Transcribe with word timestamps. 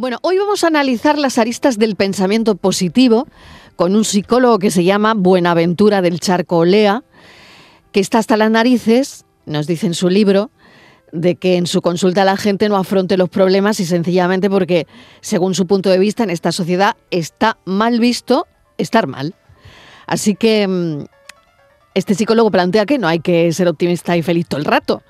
Bueno, 0.00 0.18
hoy 0.22 0.38
vamos 0.38 0.64
a 0.64 0.68
analizar 0.68 1.18
las 1.18 1.36
aristas 1.36 1.78
del 1.78 1.94
pensamiento 1.94 2.54
positivo 2.54 3.28
con 3.76 3.94
un 3.94 4.06
psicólogo 4.06 4.58
que 4.58 4.70
se 4.70 4.82
llama 4.82 5.12
Buenaventura 5.12 6.00
del 6.00 6.20
Charco 6.20 6.56
Olea, 6.56 7.04
que 7.92 8.00
está 8.00 8.16
hasta 8.16 8.38
las 8.38 8.50
narices, 8.50 9.26
nos 9.44 9.66
dice 9.66 9.86
en 9.86 9.92
su 9.92 10.08
libro, 10.08 10.50
de 11.12 11.34
que 11.34 11.58
en 11.58 11.66
su 11.66 11.82
consulta 11.82 12.24
la 12.24 12.38
gente 12.38 12.70
no 12.70 12.78
afronte 12.78 13.18
los 13.18 13.28
problemas 13.28 13.78
y 13.78 13.84
sencillamente 13.84 14.48
porque, 14.48 14.86
según 15.20 15.54
su 15.54 15.66
punto 15.66 15.90
de 15.90 15.98
vista, 15.98 16.22
en 16.22 16.30
esta 16.30 16.50
sociedad 16.50 16.96
está 17.10 17.58
mal 17.66 18.00
visto 18.00 18.46
estar 18.78 19.06
mal. 19.06 19.34
Así 20.06 20.34
que 20.34 20.66
mm, 20.66 21.04
este 21.92 22.14
psicólogo 22.14 22.50
plantea 22.50 22.86
que 22.86 22.96
no 22.96 23.06
hay 23.06 23.18
que 23.18 23.52
ser 23.52 23.68
optimista 23.68 24.16
y 24.16 24.22
feliz 24.22 24.46
todo 24.48 24.60
el 24.60 24.64
rato. 24.64 25.02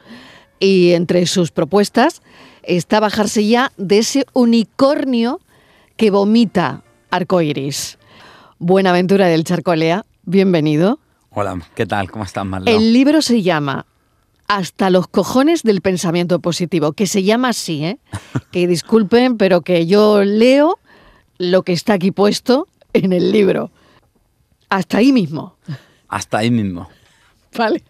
Y 0.58 0.94
entre 0.94 1.26
sus 1.26 1.52
propuestas 1.52 2.22
está 2.62 3.00
bajarse 3.00 3.46
ya 3.46 3.72
de 3.76 3.98
ese 3.98 4.26
unicornio 4.32 5.40
que 5.96 6.10
vomita 6.10 6.82
arcoiris. 7.10 7.98
Buenaventura 8.58 9.26
del 9.26 9.44
Charcolea, 9.44 10.04
bienvenido. 10.24 10.98
Hola, 11.30 11.60
¿qué 11.74 11.86
tal? 11.86 12.10
¿Cómo 12.10 12.24
estás, 12.24 12.44
Marlon? 12.44 12.68
El 12.68 12.92
libro 12.92 13.22
se 13.22 13.42
llama 13.42 13.86
Hasta 14.48 14.90
los 14.90 15.06
cojones 15.08 15.62
del 15.62 15.80
pensamiento 15.80 16.40
positivo, 16.40 16.92
que 16.92 17.06
se 17.06 17.22
llama 17.22 17.50
así, 17.50 17.84
¿eh? 17.84 17.98
que 18.50 18.66
disculpen, 18.66 19.36
pero 19.36 19.62
que 19.62 19.86
yo 19.86 20.24
leo 20.24 20.78
lo 21.38 21.62
que 21.62 21.72
está 21.72 21.94
aquí 21.94 22.10
puesto 22.10 22.68
en 22.92 23.12
el 23.12 23.32
libro. 23.32 23.70
Hasta 24.68 24.98
ahí 24.98 25.12
mismo. 25.12 25.56
Hasta 26.08 26.38
ahí 26.38 26.50
mismo. 26.50 26.88
Vale. 27.56 27.82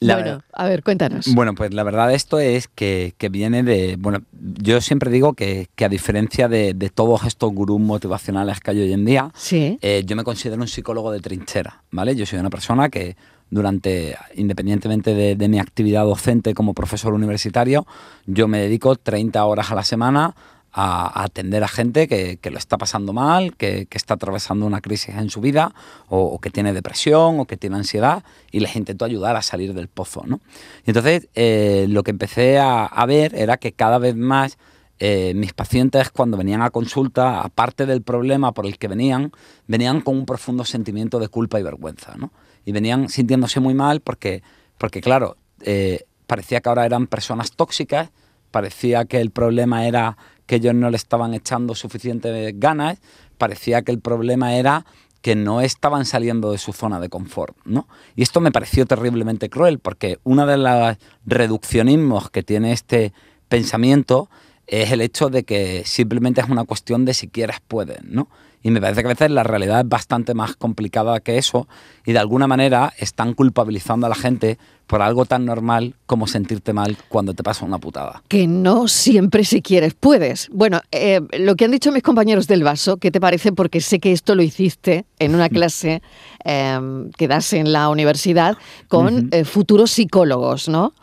Bueno, 0.00 0.42
a 0.52 0.68
ver, 0.68 0.82
cuéntanos. 0.82 1.26
Bueno, 1.34 1.54
pues 1.54 1.72
la 1.72 1.82
verdad 1.82 2.12
esto 2.12 2.38
es 2.38 2.68
que, 2.68 3.14
viene 3.30 3.62
de... 3.62 3.96
Bueno, 3.98 4.22
yo 4.32 4.80
siempre 4.80 5.10
digo 5.10 5.34
que, 5.34 5.68
a 5.78 5.88
diferencia 5.88 6.48
de, 6.48 6.74
todos 6.94 7.24
estos 7.24 7.52
gurús 7.52 7.80
motivacionales 7.80 8.60
que 8.60 8.70
hay 8.70 8.80
hoy 8.80 8.92
en 8.92 9.04
día, 9.04 9.30
eh, 9.50 10.02
yo 10.06 10.16
me 10.16 10.24
considero 10.24 10.60
un 10.60 10.68
psicólogo 10.68 11.10
de 11.10 11.20
trinchera, 11.20 11.82
¿vale? 11.90 12.14
Yo 12.14 12.26
soy 12.26 12.38
una 12.38 12.50
persona 12.50 12.88
que 12.88 13.16
durante, 13.50 14.16
independientemente 14.34 15.14
de, 15.14 15.36
de 15.36 15.48
mi 15.48 15.58
actividad 15.58 16.04
docente 16.04 16.54
como 16.54 16.74
profesor 16.74 17.12
universitario, 17.12 17.86
yo 18.26 18.48
me 18.48 18.58
dedico 18.58 18.96
30 18.96 19.44
horas 19.44 19.70
a 19.70 19.74
la 19.74 19.84
semana 19.84 20.34
a, 20.76 21.22
atender 21.22 21.62
a 21.62 21.68
gente 21.68 22.08
que, 22.08 22.50
lo 22.50 22.58
está 22.58 22.76
pasando 22.76 23.12
mal, 23.12 23.56
que, 23.56 23.86
está 23.92 24.14
atravesando 24.14 24.66
una 24.66 24.80
crisis 24.80 25.14
en 25.14 25.30
su 25.30 25.40
vida, 25.40 25.72
o, 26.08 26.38
que 26.40 26.50
tiene 26.50 26.72
depresión, 26.72 27.38
o 27.38 27.44
que 27.46 27.56
tiene 27.56 27.76
ansiedad, 27.76 28.24
y 28.50 28.60
les 28.60 28.74
intento 28.74 29.04
ayudar 29.04 29.36
a 29.36 29.42
salir 29.42 29.72
del 29.72 29.86
pozo. 29.86 30.24
¿no? 30.26 30.40
Y 30.84 30.90
entonces 30.90 31.28
eh, 31.34 31.86
lo 31.88 32.02
que 32.02 32.10
empecé 32.10 32.58
a, 32.58 33.04
ver 33.06 33.34
era 33.34 33.58
que 33.58 33.72
cada 33.72 33.98
vez 33.98 34.16
más 34.16 34.58
eh, 34.98 35.32
mis 35.36 35.52
pacientes 35.52 36.10
cuando 36.10 36.36
venían 36.36 36.62
a 36.62 36.70
consulta, 36.70 37.42
aparte 37.42 37.86
del 37.86 38.02
problema 38.02 38.52
por 38.52 38.66
el 38.66 38.78
que 38.78 38.88
venían, 38.88 39.30
venían 39.66 40.00
con 40.00 40.16
un 40.16 40.26
profundo 40.26 40.64
sentimiento 40.64 41.20
de 41.20 41.28
culpa 41.28 41.60
y 41.60 41.62
vergüenza. 41.62 42.16
¿no? 42.16 42.32
Y 42.64 42.72
venían 42.72 43.08
sintiéndose 43.08 43.60
muy 43.60 43.74
mal 43.74 44.00
porque, 44.00 44.42
porque 44.78 45.00
claro, 45.00 45.36
eh, 45.60 46.04
parecía 46.26 46.60
que 46.60 46.68
ahora 46.68 46.86
eran 46.86 47.06
personas 47.06 47.52
tóxicas, 47.52 48.10
parecía 48.54 49.04
que 49.04 49.20
el 49.20 49.30
problema 49.30 49.86
era 49.86 50.16
que 50.46 50.56
ellos 50.56 50.74
no 50.74 50.90
le 50.90 50.96
estaban 50.96 51.34
echando 51.34 51.74
suficientes 51.74 52.58
ganas, 52.58 53.00
parecía 53.38 53.82
que 53.82 53.92
el 53.92 54.00
problema 54.00 54.54
era 54.54 54.84
que 55.20 55.34
no 55.34 55.62
estaban 55.62 56.04
saliendo 56.04 56.52
de 56.52 56.58
su 56.58 56.74
zona 56.74 57.00
de 57.00 57.08
confort, 57.08 57.56
¿no? 57.64 57.88
Y 58.14 58.22
esto 58.22 58.42
me 58.42 58.52
pareció 58.52 58.84
terriblemente 58.84 59.48
cruel, 59.48 59.78
porque 59.78 60.18
uno 60.22 60.44
de 60.44 60.58
los 60.58 60.96
reduccionismos 61.24 62.28
que 62.28 62.42
tiene 62.42 62.72
este 62.72 63.14
pensamiento 63.48 64.28
es 64.66 64.92
el 64.92 65.00
hecho 65.00 65.30
de 65.30 65.44
que 65.44 65.82
simplemente 65.86 66.42
es 66.42 66.48
una 66.48 66.64
cuestión 66.64 67.06
de 67.06 67.14
si 67.14 67.28
quieres 67.28 67.56
puedes, 67.66 68.04
¿no? 68.04 68.28
Y 68.64 68.70
me 68.70 68.80
parece 68.80 69.02
que 69.02 69.08
a 69.08 69.10
veces 69.10 69.30
la 69.30 69.42
realidad 69.42 69.80
es 69.80 69.88
bastante 69.88 70.32
más 70.32 70.56
complicada 70.56 71.20
que 71.20 71.36
eso 71.36 71.68
y 72.06 72.12
de 72.12 72.18
alguna 72.18 72.46
manera 72.46 72.94
están 72.98 73.34
culpabilizando 73.34 74.06
a 74.06 74.08
la 74.08 74.14
gente 74.14 74.58
por 74.86 75.02
algo 75.02 75.26
tan 75.26 75.44
normal 75.44 75.96
como 76.06 76.26
sentirte 76.26 76.72
mal 76.72 76.96
cuando 77.10 77.34
te 77.34 77.42
pasa 77.42 77.66
una 77.66 77.76
putada. 77.76 78.22
Que 78.26 78.46
no 78.46 78.88
siempre 78.88 79.44
si 79.44 79.60
quieres 79.60 79.92
puedes. 79.92 80.48
Bueno, 80.50 80.80
eh, 80.92 81.20
lo 81.38 81.56
que 81.56 81.66
han 81.66 81.72
dicho 81.72 81.92
mis 81.92 82.02
compañeros 82.02 82.46
del 82.46 82.64
vaso, 82.64 82.96
¿qué 82.96 83.10
te 83.10 83.20
parece? 83.20 83.52
Porque 83.52 83.82
sé 83.82 84.00
que 84.00 84.12
esto 84.12 84.34
lo 84.34 84.42
hiciste 84.42 85.04
en 85.18 85.34
una 85.34 85.48
clase 85.50 86.00
em, 86.42 87.10
que 87.12 87.28
das 87.28 87.52
en 87.52 87.70
la 87.70 87.90
universidad 87.90 88.56
con 88.88 89.28
eh, 89.30 89.44
futuros 89.44 89.90
psicólogos, 89.90 90.70
¿no? 90.70 90.94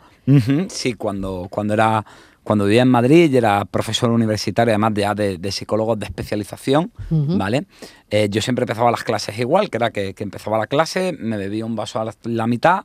Sí, 0.68 0.94
cuando, 0.94 1.48
cuando 1.50 1.74
era 1.74 2.04
cuando 2.44 2.64
vivía 2.64 2.82
en 2.82 2.88
Madrid 2.88 3.32
y 3.32 3.36
era 3.36 3.64
profesor 3.64 4.10
universitario, 4.10 4.72
además 4.72 4.92
ya 4.94 5.14
de, 5.14 5.38
de 5.38 5.52
psicólogos 5.52 5.98
de 5.98 6.06
especialización, 6.06 6.92
¿vale? 7.10 7.66
Eh, 8.10 8.28
yo 8.30 8.42
siempre 8.42 8.64
empezaba 8.64 8.90
las 8.90 9.04
clases 9.04 9.38
igual, 9.38 9.70
que 9.70 9.76
era 9.76 9.90
que, 9.90 10.14
empezaba 10.18 10.58
la 10.58 10.66
clase, 10.66 11.16
me 11.18 11.36
bebía 11.36 11.64
un 11.64 11.76
vaso 11.76 12.00
a 12.00 12.12
la, 12.24 12.46
mitad, 12.46 12.84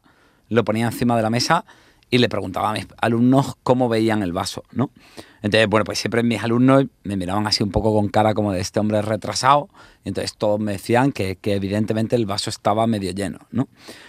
lo 0.49 0.63
ponía 0.63 0.85
encima 0.85 1.15
de 1.15 1.23
la 1.23 1.29
mesa 1.29 1.65
y 2.09 2.19
le 2.19 2.29
preguntaba 2.29 2.69
a 2.69 2.73
mis 2.73 2.87
alumnos 3.01 3.55
cómo 3.63 3.89
veían 3.89 4.21
el 4.21 4.31
vaso, 4.31 4.63
¿no? 4.71 4.91
Entonces, 5.41 5.67
bueno, 5.67 5.83
pues 5.85 5.99
siempre 5.99 6.23
mis 6.23 6.41
alumnos 6.41 6.85
me 7.03 7.17
miraban 7.17 7.45
así 7.47 7.63
un 7.63 7.71
poco 7.71 7.93
con 7.93 8.09
cara 8.09 8.33
como 8.33 8.53
de 8.53 8.61
este 8.61 8.79
hombre 8.79 9.01
retrasado, 9.01 9.69
y 10.05 10.09
entonces 10.09 10.35
todos 10.37 10.59
me 10.59 10.73
decían 10.73 11.11
que, 11.11 11.35
que 11.35 11.55
evidentemente 11.55 12.15
el 12.15 12.25
vaso 12.25 12.49
estaba 12.49 12.85
medio 12.87 13.11
lleno, 13.11 13.39
¿no? 13.51 13.67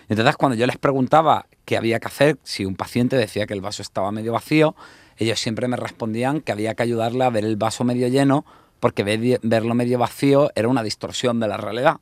Entonces, 0.09 0.37
cuando 0.37 0.57
yo 0.57 0.67
les 0.67 0.77
preguntaba 0.77 1.47
qué 1.65 1.77
había 1.77 2.01
que 2.01 2.07
hacer, 2.07 2.39
si 2.45 2.65
un 2.65 2.77
paciente 2.77 3.17
decía 3.17 3.47
que 3.47 3.55
el 3.55 3.61
vaso 3.61 3.83
estaba 3.83 4.13
medio 4.13 4.33
vacío, 4.33 4.77
ellos 5.19 5.41
siempre 5.41 5.69
me 5.69 5.77
respondían 5.77 6.41
que 6.41 6.53
había 6.53 6.75
que 6.75 6.85
ayudarle 6.85 7.25
a 7.25 7.31
ver 7.31 7.45
el 7.45 7.57
vaso 7.57 7.85
medio 7.85 8.09
lleno 8.09 8.47
porque 8.81 9.03
verlo 9.43 9.75
medio 9.75 9.99
vacío 9.99 10.51
era 10.55 10.69
una 10.69 10.83
distorsión 10.83 11.41
de 11.41 11.49
la 11.49 11.57
realidad. 11.57 11.97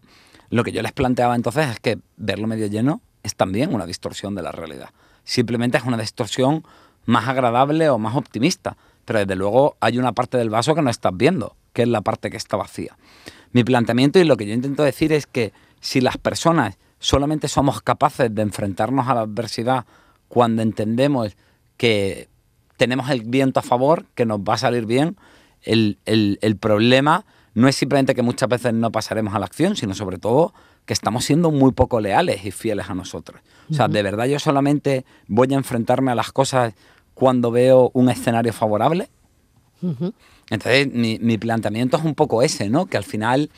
Lo 0.51 0.63
que 0.63 0.73
yo 0.73 0.83
les 0.83 0.93
planteaba 0.93 1.35
entonces 1.35 1.69
es 1.69 1.81
que 1.81 1.99
verlo 2.17 2.47
medio 2.47 2.67
lleno 2.67 3.01
es 3.23 3.35
también 3.35 3.75
una 3.75 3.87
distorsión 3.87 4.35
de 4.35 4.43
la 4.43 4.53
realidad. 4.53 4.91
Simplemente 5.25 5.79
es 5.79 5.85
una 5.85 5.97
distorsión 5.97 6.65
más 7.07 7.27
agradable 7.29 7.89
o 7.89 7.99
más 7.99 8.15
optimista, 8.15 8.77
pero 9.05 9.21
desde 9.21 9.35
luego 9.35 9.77
hay 9.81 9.99
una 9.99 10.13
parte 10.13 10.37
del 10.37 10.51
vaso 10.51 10.75
que 10.75 10.83
no 10.83 10.91
estás 10.91 11.17
viendo, 11.17 11.57
que 11.73 11.83
es 11.83 11.89
la 11.89 12.03
parte 12.03 12.31
que 12.31 12.37
está 12.37 12.57
vacía. 12.57 12.97
Mi 13.53 13.65
planteamiento 13.65 14.19
y 14.19 14.25
lo 14.25 14.37
que 14.37 14.47
yo 14.47 14.53
intento 14.53 14.83
decir 14.83 15.13
es 15.13 15.27
que 15.27 15.53
si 15.81 16.01
las 16.01 16.19
personas 16.19 16.79
solamente 16.99 17.49
somos 17.49 17.81
capaces 17.81 18.35
de 18.35 18.43
enfrentarnos 18.43 19.09
a 19.09 19.15
la 19.15 19.21
adversidad 19.23 19.87
cuando 20.29 20.63
entendemos 20.63 21.37
que 21.77 22.29
tenemos 22.77 23.11
el 23.11 23.23
viento 23.23 23.61
a 23.61 23.63
favor, 23.63 24.07
que 24.15 24.27
nos 24.27 24.41
va 24.41 24.55
a 24.55 24.59
salir 24.59 24.87
bien. 24.87 25.17
El, 25.63 25.99
problema 26.61 27.25
no 27.55 27.69
es 27.69 27.77
simplemente 27.77 28.15
que 28.15 28.23
muchas 28.23 28.49
veces 28.49 28.73
no 28.73 28.93
pasaremos 28.93 29.35
a 29.35 29.39
la 29.39 29.47
acción, 29.47 29.77
sino 29.77 29.95
sobre 29.95 30.19
todo 30.19 30.53
que 30.85 30.93
estamos 30.93 31.25
siendo 31.25 31.51
muy 31.51 31.73
poco 31.73 32.01
leales 32.01 32.45
y 32.45 32.53
fieles 32.53 32.89
a 32.89 32.95
nosotros. 32.95 33.41
O 33.71 33.75
sea, 33.75 33.89
de 33.89 34.03
verdad 34.03 34.27
yo 34.27 34.39
solamente 34.39 35.05
voy 35.27 35.53
a 35.53 35.57
enfrentarme 35.57 36.13
a 36.13 36.15
las 36.15 36.31
cosas 36.31 36.75
cuando 37.15 37.51
veo 37.51 37.91
un 37.95 38.09
escenario 38.09 38.53
favorable. 38.53 39.09
Entonces, 40.51 40.93
mi, 40.93 41.39
planteamiento 41.39 41.97
es 41.97 42.05
un 42.05 42.15
poco 42.15 42.43
ese, 42.43 42.69
¿no? 42.69 42.87
Que 42.87 42.97
al 42.97 43.05
final 43.05 43.51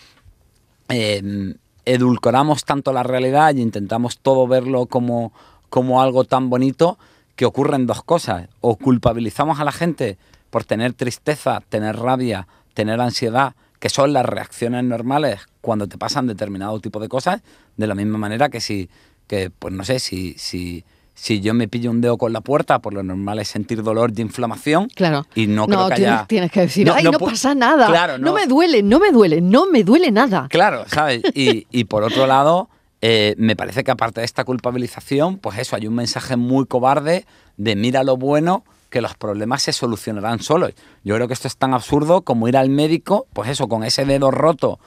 em, 0.88 1.54
edulcoramos 1.84 2.64
tanto 2.64 2.92
la 2.92 3.02
realidad 3.02 3.54
y 3.54 3.60
intentamos 3.60 4.18
todo 4.18 4.46
verlo 4.46 4.86
como, 4.86 5.32
como 5.68 6.00
algo 6.00 6.24
tan 6.24 6.48
bonito 6.48 6.98
que 7.38 7.46
ocurren 7.46 7.86
dos 7.86 8.02
cosas. 8.02 8.48
O 8.60 8.74
culpabilizamos 8.74 9.60
a 9.60 9.64
la 9.64 9.70
gente 9.70 10.18
por 10.50 10.64
tener 10.64 10.92
tristeza, 10.92 11.62
tener 11.68 11.94
rabia, 11.94 12.48
tener 12.74 13.00
ansiedad, 13.00 13.54
que 13.78 13.88
son 13.88 14.12
las 14.12 14.26
reacciones 14.26 14.82
normales 14.82 15.46
cuando 15.60 15.86
te 15.86 15.96
pasan 15.96 16.26
determinado 16.26 16.80
tipo 16.80 16.98
de 16.98 17.08
cosas, 17.08 17.42
de 17.76 17.86
la 17.86 17.94
misma 17.94 18.18
manera 18.18 18.48
que 18.48 18.60
si, 18.60 18.90
que, 19.28 19.50
pues 19.56 19.72
no 19.72 19.84
sé, 19.84 20.00
si, 20.00 20.34
si, 20.36 20.84
si 21.14 21.40
yo 21.40 21.54
me 21.54 21.68
pillo 21.68 21.92
un 21.92 22.00
dedo 22.00 22.18
con 22.18 22.32
la 22.32 22.40
puerta, 22.40 22.80
por 22.80 22.92
lo 22.92 23.04
normal 23.04 23.38
es 23.38 23.46
sentir 23.46 23.84
dolor 23.84 24.10
de 24.10 24.22
inflamación. 24.22 24.88
Claro. 24.88 25.24
Y 25.36 25.46
no, 25.46 25.68
creo 25.68 25.90
que 25.90 25.94
tienes, 25.94 26.14
haya... 26.14 26.26
tienes 26.26 26.50
que 26.50 26.60
decir, 26.62 26.90
ay, 26.90 27.04
no, 27.04 27.20
pasa 27.20 27.54
nada. 27.54 27.86
Claro, 27.86 28.18
no, 28.18 28.32
me 28.32 28.48
duele, 28.48 28.82
no 28.82 28.98
me 28.98 29.12
duele, 29.12 29.40
no 29.40 29.66
me 29.66 29.84
duele 29.84 30.10
nada. 30.10 30.48
Claro, 30.50 30.86
¿sabes? 30.88 31.22
Y, 31.34 31.68
y 31.70 31.84
por 31.84 32.02
otro 32.02 32.26
lado, 32.26 32.68
eh, 33.00 33.34
me 33.38 33.56
parece 33.56 33.84
que 33.84 33.90
aparte 33.90 34.20
de 34.20 34.24
esta 34.24 34.44
culpabilización, 34.44 35.38
pues 35.38 35.58
eso, 35.58 35.76
hay 35.76 35.86
un 35.86 35.94
mensaje 35.94 36.36
muy 36.36 36.66
cobarde 36.66 37.26
de 37.56 37.76
mira 37.76 38.02
lo 38.04 38.16
bueno, 38.16 38.64
que 38.90 39.00
los 39.00 39.14
problemas 39.14 39.62
se 39.62 39.72
solucionarán 39.72 40.40
solos. 40.40 40.72
Yo 41.04 41.14
creo 41.14 41.28
que 41.28 41.34
esto 41.34 41.48
es 41.48 41.56
tan 41.56 41.74
absurdo 41.74 42.22
como 42.22 42.48
ir 42.48 42.56
al 42.56 42.70
médico, 42.70 43.26
pues 43.32 43.50
eso, 43.50 43.68
con 43.68 43.84
ese 43.84 44.04
dedo 44.04 44.30
roto 44.30 44.78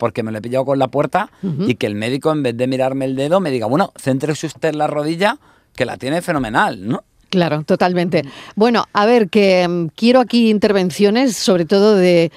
porque 0.00 0.22
me 0.22 0.32
lo 0.32 0.38
he 0.38 0.40
pillado 0.40 0.64
con 0.64 0.78
la 0.78 0.88
puerta 0.88 1.30
y 1.42 1.74
que 1.74 1.86
el 1.86 1.94
médico 1.94 2.32
en 2.32 2.42
vez 2.42 2.56
de 2.56 2.66
mirarme 2.66 3.04
el 3.04 3.14
dedo 3.14 3.38
me 3.38 3.50
diga, 3.50 3.66
bueno, 3.66 3.92
céntrese 4.02 4.46
usted 4.46 4.70
en 4.70 4.78
la 4.78 4.86
rodilla, 4.86 5.36
que 5.76 5.84
la 5.84 5.98
tiene 5.98 6.22
fenomenal, 6.22 6.88
¿no? 6.88 7.04
Claro, 7.28 7.62
totalmente. 7.62 8.24
Bueno, 8.56 8.86
a 8.92 9.06
ver, 9.06 9.28
que 9.28 9.68
mm, 9.68 9.88
quiero 9.94 10.18
aquí 10.20 10.50
intervenciones, 10.50 11.36
sobre 11.36 11.66
todo 11.66 11.94
de... 11.94 12.32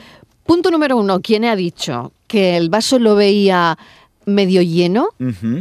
Punto 0.45 0.71
número 0.71 0.97
uno, 0.97 1.21
¿quién 1.21 1.45
ha 1.45 1.55
dicho 1.55 2.11
que 2.27 2.57
el 2.57 2.69
vaso 2.69 2.99
lo 2.99 3.15
veía 3.15 3.77
medio 4.25 4.61
lleno, 4.61 5.09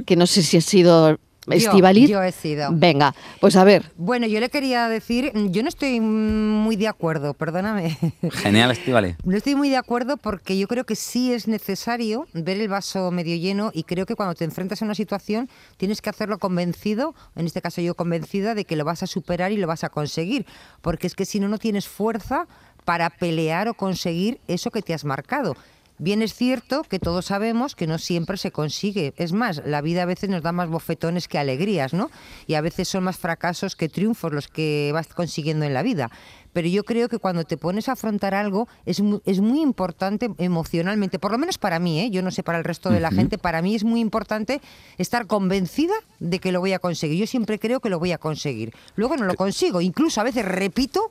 que 0.07 0.17
no 0.17 0.27
sé 0.27 0.43
si 0.43 0.57
ha 0.57 0.61
sido 0.61 1.19
Estivaliz. 1.51 2.09
Yo, 2.09 2.23
he 2.23 2.31
sido. 2.31 2.69
Venga, 2.73 3.15
pues 3.41 3.57
a 3.57 3.65
ver. 3.65 3.91
Bueno, 3.97 4.27
yo 4.29 4.39
le 4.39 4.49
quería 4.49 4.89
decir, 4.89 5.33
yo 5.51 5.63
no 5.63 5.69
estoy 5.69 6.01
muy 6.01 6.77
de 6.77 6.87
acuerdo, 6.87 7.35
perdóname. 7.35 7.99
Genial, 8.31 8.71
Estivaliz. 8.71 9.17
No 9.25 9.37
estoy 9.37 9.55
muy 9.55 9.69
de 9.69 9.77
acuerdo 9.77 10.17
porque 10.17 10.59
yo 10.59 10.69
creo 10.69 10.85
que 10.85 10.95
sí 10.95 11.33
es 11.33 11.49
necesario 11.49 12.27
ver 12.33 12.61
el 12.61 12.69
vaso 12.69 13.11
medio 13.11 13.37
lleno 13.37 13.71
y 13.75 13.85
creo 13.85 14.07
que 14.07 14.15
cuando 14.15 14.35
te 14.35 14.45
enfrentas 14.45 14.83
a 14.83 14.85
una 14.85 14.95
situación 14.95 15.49
tienes 15.79 16.01
que 16.01 16.11
hacerlo 16.11 16.39
convencido, 16.39 17.15
en 17.35 17.47
este 17.47 17.61
caso 17.61 17.81
yo 17.81 17.95
convencida 17.95 18.55
de 18.55 18.65
que 18.65 18.77
lo 18.77 18.85
vas 18.85 19.03
a 19.03 19.07
superar 19.07 19.53
y 19.53 19.57
lo 19.57 19.67
vas 19.67 19.85
a 19.85 19.89
conseguir, 19.89 20.47
porque 20.81 21.07
es 21.07 21.15
que 21.15 21.25
si 21.25 21.41
no, 21.41 21.49
no 21.49 21.59
tienes 21.59 21.89
fuerza 21.89 22.47
para 22.85 23.11
pelear 23.11 23.69
o 23.69 23.75
conseguir 23.75 24.39
eso 24.49 24.71
que 24.71 24.83
te 24.83 24.95
has 24.95 25.05
marcado. 25.05 25.57
Bien 25.99 26.23
es 26.23 26.35
cierto 26.35 26.83
que 26.83 26.99
todos 26.99 27.27
sabemos 27.27 27.77
que 27.77 27.87
no 27.87 27.99
siempre 27.99 28.37
se 28.37 28.51
consigue. 28.51 29.15
Es 29.17 29.33
más, 29.33 29.63
la 29.65 29.81
vida 29.83 30.03
a 30.03 30.07
veces 30.07 30.31
nos 30.31 30.43
da 30.43 30.51
más 30.51 30.69
bofetones 30.69 31.29
que 31.29 31.39
alegrías, 31.39 31.93
¿no? 31.93 32.11
Y 32.47 32.55
a 32.55 32.61
veces 32.61 32.89
son 32.89 33.05
más 33.05 33.19
fracasos 33.19 33.77
que 33.77 33.89
triunfos 33.89 34.33
los 34.33 34.49
que 34.49 34.91
vas 34.93 35.09
consiguiendo 35.09 35.65
en 35.65 35.75
la 35.75 35.83
vida. 35.83 36.11
Pero 36.53 36.69
yo 36.69 36.85
creo 36.85 37.09
que 37.09 37.19
cuando 37.19 37.45
te 37.45 37.57
pones 37.57 37.89
a 37.89 37.93
afrontar 37.93 38.35
algo 38.35 38.69
es 38.85 39.01
muy, 39.01 39.21
es 39.25 39.41
muy 39.41 39.61
importante 39.61 40.31
emocionalmente, 40.39 41.19
por 41.19 41.33
lo 41.33 41.39
menos 41.39 41.59
para 41.59 41.79
mí, 41.79 42.01
¿eh? 42.01 42.11
yo 42.11 42.23
no 42.23 42.31
sé 42.31 42.43
para 42.43 42.59
el 42.59 42.65
resto 42.65 42.91
de 42.91 43.01
la 43.01 43.11
gente, 43.11 43.39
para 43.39 43.63
mí 43.63 43.75
es 43.75 43.85
muy 43.85 44.01
importante 44.01 44.61
estar 44.99 45.27
convencida 45.27 45.95
de 46.21 46.39
que 46.41 46.53
lo 46.53 46.61
voy 46.61 46.73
a 46.73 46.79
conseguir. 46.79 47.19
Yo 47.19 47.27
siempre 47.27 47.59
creo 47.59 47.81
que 47.81 47.89
lo 47.89 47.99
voy 47.99 48.13
a 48.13 48.19
conseguir. 48.19 48.75
Luego 48.97 49.17
no 49.17 49.25
lo 49.25 49.35
consigo, 49.35 49.81
incluso 49.81 50.21
a 50.21 50.25
veces 50.25 50.45
repito 50.45 51.11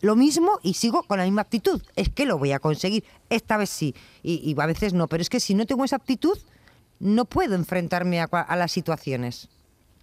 lo 0.00 0.16
mismo 0.16 0.60
y 0.62 0.74
sigo 0.74 1.02
con 1.02 1.18
la 1.18 1.24
misma 1.24 1.42
actitud. 1.42 1.82
Es 1.96 2.08
que 2.08 2.26
lo 2.26 2.38
voy 2.38 2.52
a 2.52 2.58
conseguir. 2.58 3.04
Esta 3.30 3.56
vez 3.56 3.70
sí. 3.70 3.94
Y, 4.22 4.54
a 4.58 4.66
veces 4.66 4.94
no. 4.94 5.08
Pero 5.08 5.22
es 5.22 5.30
que 5.30 5.40
si 5.40 5.54
no 5.54 5.66
tengo 5.66 5.84
esa 5.84 5.96
actitud, 5.96 6.38
no 7.00 7.24
puedo 7.24 7.54
enfrentarme 7.54 8.20
a, 8.20 8.56
las 8.56 8.72
situaciones. 8.72 9.48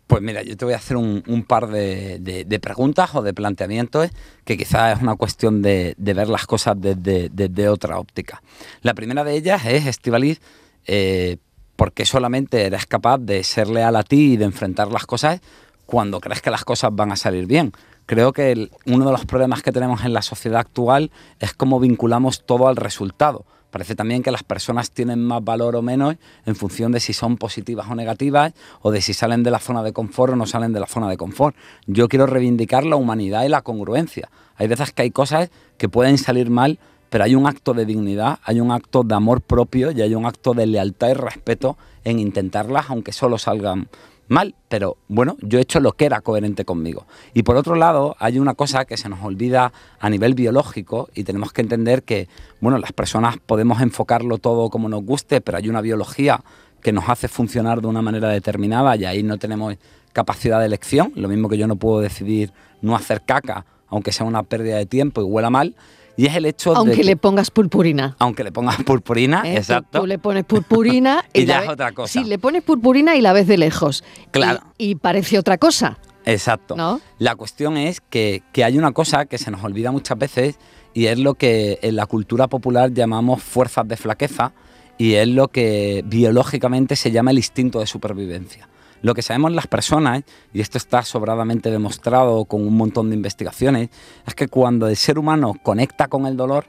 Pues 0.07 0.21
mira, 0.21 0.43
yo 0.43 0.55
te 0.55 0.65
voy 0.65 0.75
a 0.75 0.77
hacer 0.77 0.97
un, 0.97 1.45
par 1.47 1.67
de, 1.67 2.59
preguntas 2.61 3.15
o 3.15 3.21
de 3.21 3.33
planteamientos 3.33 4.11
que 4.43 4.55
quizás 4.55 4.97
es 4.97 5.03
una 5.03 5.15
cuestión 5.15 5.61
de, 5.61 5.95
ver 5.97 6.29
las 6.29 6.45
cosas 6.45 6.75
desde, 6.79 7.69
otra 7.69 7.97
óptica. 7.97 8.41
La 8.81 8.93
primera 8.93 9.23
de 9.23 9.35
ellas 9.35 9.65
es, 9.65 9.87
Estivaliz, 9.87 10.41
eh, 10.85 11.37
¿por 11.75 11.91
qué 11.91 12.05
solamente 12.05 12.65
eres 12.65 12.85
capaz 12.85 13.17
de 13.17 13.43
ser 13.43 13.67
leal 13.67 13.95
a 13.95 14.03
ti 14.03 14.33
y 14.33 14.37
de 14.37 14.45
enfrentar 14.45 14.91
las 14.91 15.05
cosas 15.05 15.41
cuando 15.87 16.19
crees 16.19 16.41
que 16.41 16.51
las 16.51 16.63
cosas 16.63 16.91
van 16.93 17.11
a 17.11 17.15
salir 17.15 17.47
bien? 17.47 17.73
Creo 18.05 18.33
que 18.33 18.69
uno 18.85 19.05
de 19.05 19.11
los 19.11 19.25
problemas 19.25 19.61
que 19.61 19.71
tenemos 19.71 20.03
en 20.03 20.13
la 20.13 20.21
sociedad 20.21 20.59
actual 20.59 21.11
es 21.39 21.53
cómo 21.53 21.79
vinculamos 21.79 22.45
todo 22.45 22.67
al 22.67 22.75
resultado. 22.75 23.45
Parece 23.75 23.93
también 23.93 24.23
que 24.23 24.31
las 24.31 24.43
personas 24.43 24.91
tienen 24.91 25.21
más 25.21 25.43
valor 25.43 25.75
o 25.75 25.81
menos 25.81 26.15
en 26.45 26.55
función 26.55 26.93
de 26.93 27.01
si 27.01 27.11
son 27.11 27.35
positivas 27.35 27.87
o 27.89 27.95
negativas 27.95 28.53
o 28.81 28.89
de 28.89 29.01
si 29.01 29.13
salen 29.13 29.43
de 29.43 29.51
la 29.51 29.59
zona 29.59 29.83
de 29.83 29.91
confort 29.91 30.31
o 30.31 30.35
no 30.37 30.45
salen 30.45 30.71
de 30.71 30.79
la 30.79 30.87
zona 30.87 31.09
de 31.09 31.17
confort. 31.17 31.57
Yo 31.85 32.07
quiero 32.07 32.25
reivindicar 32.25 32.85
la 32.85 32.95
humanidad 32.95 33.43
y 33.43 33.49
la 33.49 33.63
congruencia. 33.63 34.29
Hay 34.55 34.67
veces 34.67 34.93
que 34.93 35.01
hay 35.01 35.11
cosas 35.11 35.49
que 35.77 35.89
pueden 35.89 36.17
salir 36.17 36.49
mal, 36.49 36.79
pero 37.09 37.25
hay 37.25 37.35
un 37.35 37.47
acto 37.47 37.73
de 37.73 37.85
dignidad, 37.85 38.39
hay 38.43 38.61
un 38.61 38.71
acto 38.71 39.03
de 39.03 39.13
amor 39.13 39.41
propio 39.41 39.91
y 39.91 40.01
hay 40.01 40.15
un 40.15 40.25
acto 40.25 40.53
de 40.53 40.67
lealtad 40.67 41.09
y 41.09 41.13
respeto 41.13 41.77
en 42.05 42.19
intentarlas, 42.19 42.89
aunque 42.89 43.11
solo 43.11 43.37
salgan 43.37 43.89
mal, 44.27 44.55
pero 44.69 44.97
bueno, 45.07 45.37
yo 45.41 45.59
he 45.59 45.61
hecho 45.61 45.79
lo 45.79 45.93
que 45.93 46.05
era 46.05 46.21
coherente 46.21 46.65
conmigo. 46.65 47.05
Y 47.33 47.43
por 47.43 47.57
otro 47.57 47.75
lado, 47.75 48.15
hay 48.19 48.39
una 48.39 48.53
cosa 48.53 48.85
que 48.85 48.97
se 48.97 49.09
nos 49.09 49.23
olvida 49.23 49.71
a 49.99 50.09
nivel 50.09 50.33
biológico 50.33 51.09
y 51.13 51.23
tenemos 51.23 51.53
que 51.53 51.61
entender 51.61 52.03
que, 52.03 52.27
bueno, 52.61 52.77
las 52.77 52.91
personas 52.91 53.37
podemos 53.37 53.81
enfocarlo 53.81 54.37
todo 54.37 54.69
como 54.69 54.89
nos 54.89 55.03
guste, 55.03 55.41
pero 55.41 55.57
hay 55.57 55.69
una 55.69 55.81
biología 55.81 56.43
que 56.81 56.91
nos 56.91 57.09
hace 57.09 57.27
funcionar 57.27 57.81
de 57.81 57.87
una 57.87 58.01
manera 58.01 58.29
determinada 58.29 58.95
y 58.95 59.05
ahí 59.05 59.23
no 59.23 59.37
tenemos 59.37 59.75
capacidad 60.13 60.59
de 60.59 60.67
elección, 60.67 61.11
lo 61.15 61.27
mismo 61.27 61.49
que 61.49 61.57
yo 61.57 61.67
no 61.67 61.75
puedo 61.75 61.99
decidir 61.99 62.53
no 62.81 62.95
hacer 62.95 63.23
caca, 63.25 63.65
aunque 63.87 64.11
sea 64.11 64.25
una 64.25 64.43
pérdida 64.43 64.77
de 64.77 64.85
tiempo 64.85 65.21
y 65.21 65.23
huela 65.23 65.49
mal, 65.49 65.75
y 66.17 66.27
es 66.27 66.35
el 66.35 66.45
hecho 66.45 66.75
aunque 66.75 66.97
de. 66.97 67.03
le 67.03 67.17
pongas 67.17 67.51
purpurina. 67.51 68.15
Aunque 68.19 68.43
le 68.43 68.51
pongas 68.51 68.83
purpurina, 68.83 69.43
¿Eh? 69.45 69.57
exacto. 69.57 70.01
Tú, 70.01 70.07
le 70.07 70.17
pones 70.19 70.45
purpurina. 70.45 71.25
y, 71.33 71.45
ya 71.45 71.63
es 71.63 71.69
otra 71.69 71.91
cosa. 71.91 72.11
Sí, 72.11 72.23
le 72.23 72.39
pones 72.39 72.63
purpurina 72.63 73.15
y 73.15 73.21
la 73.21 73.33
ves 73.33 73.47
de 73.47 73.57
lejos. 73.57 74.03
Claro. 74.31 74.61
Y, 74.77 74.95
parece 74.95 75.37
otra 75.37 75.57
cosa. 75.57 75.97
Exacto. 76.25 76.75
La 77.19 77.35
cuestión 77.35 77.77
es 77.77 78.01
que, 78.01 78.41
que 78.51 78.63
hay 78.63 78.77
una 78.77 78.91
cosa 78.93 79.25
que 79.25 79.37
se 79.37 79.51
nos 79.51 79.63
olvida 79.63 79.91
muchas 79.91 80.17
veces 80.17 80.57
y 80.93 81.05
es 81.07 81.19
lo 81.19 81.35
que 81.35 81.77
en 81.81 81.95
la 81.95 82.07
cultura 82.07 82.47
popular 82.47 82.91
llamamos 82.93 83.43
fuerzas 83.43 83.87
de 83.87 83.97
flaqueza 83.97 84.53
y 84.97 85.13
es 85.15 85.27
lo 85.27 85.49
que 85.49 86.03
biológicamente 86.05 86.95
se 86.95 87.11
llama 87.11 87.31
el 87.31 87.37
instinto 87.37 87.79
de 87.79 87.85
supervivencia. 87.85 88.67
Lo 89.05 89.13
que 89.13 89.21
sabemos 89.21 89.51
las 89.51 89.67
personas, 89.67 90.23
y 90.51 90.61
esto 90.61 90.79
está 90.79 91.03
sobradamente 91.03 91.69
demostrado 91.69 92.45
con 92.45 92.65
un 92.65 92.75
montón 92.75 93.11
de 93.11 93.15
investigaciones, 93.15 93.89
es 94.25 94.33
que 94.33 94.47
cuando 94.47 94.87
el 94.87 94.95
ser 94.95 95.19
humano 95.19 95.53
conecta 95.61 96.07
con 96.07 96.25
el 96.25 96.35
dolor, 96.35 96.65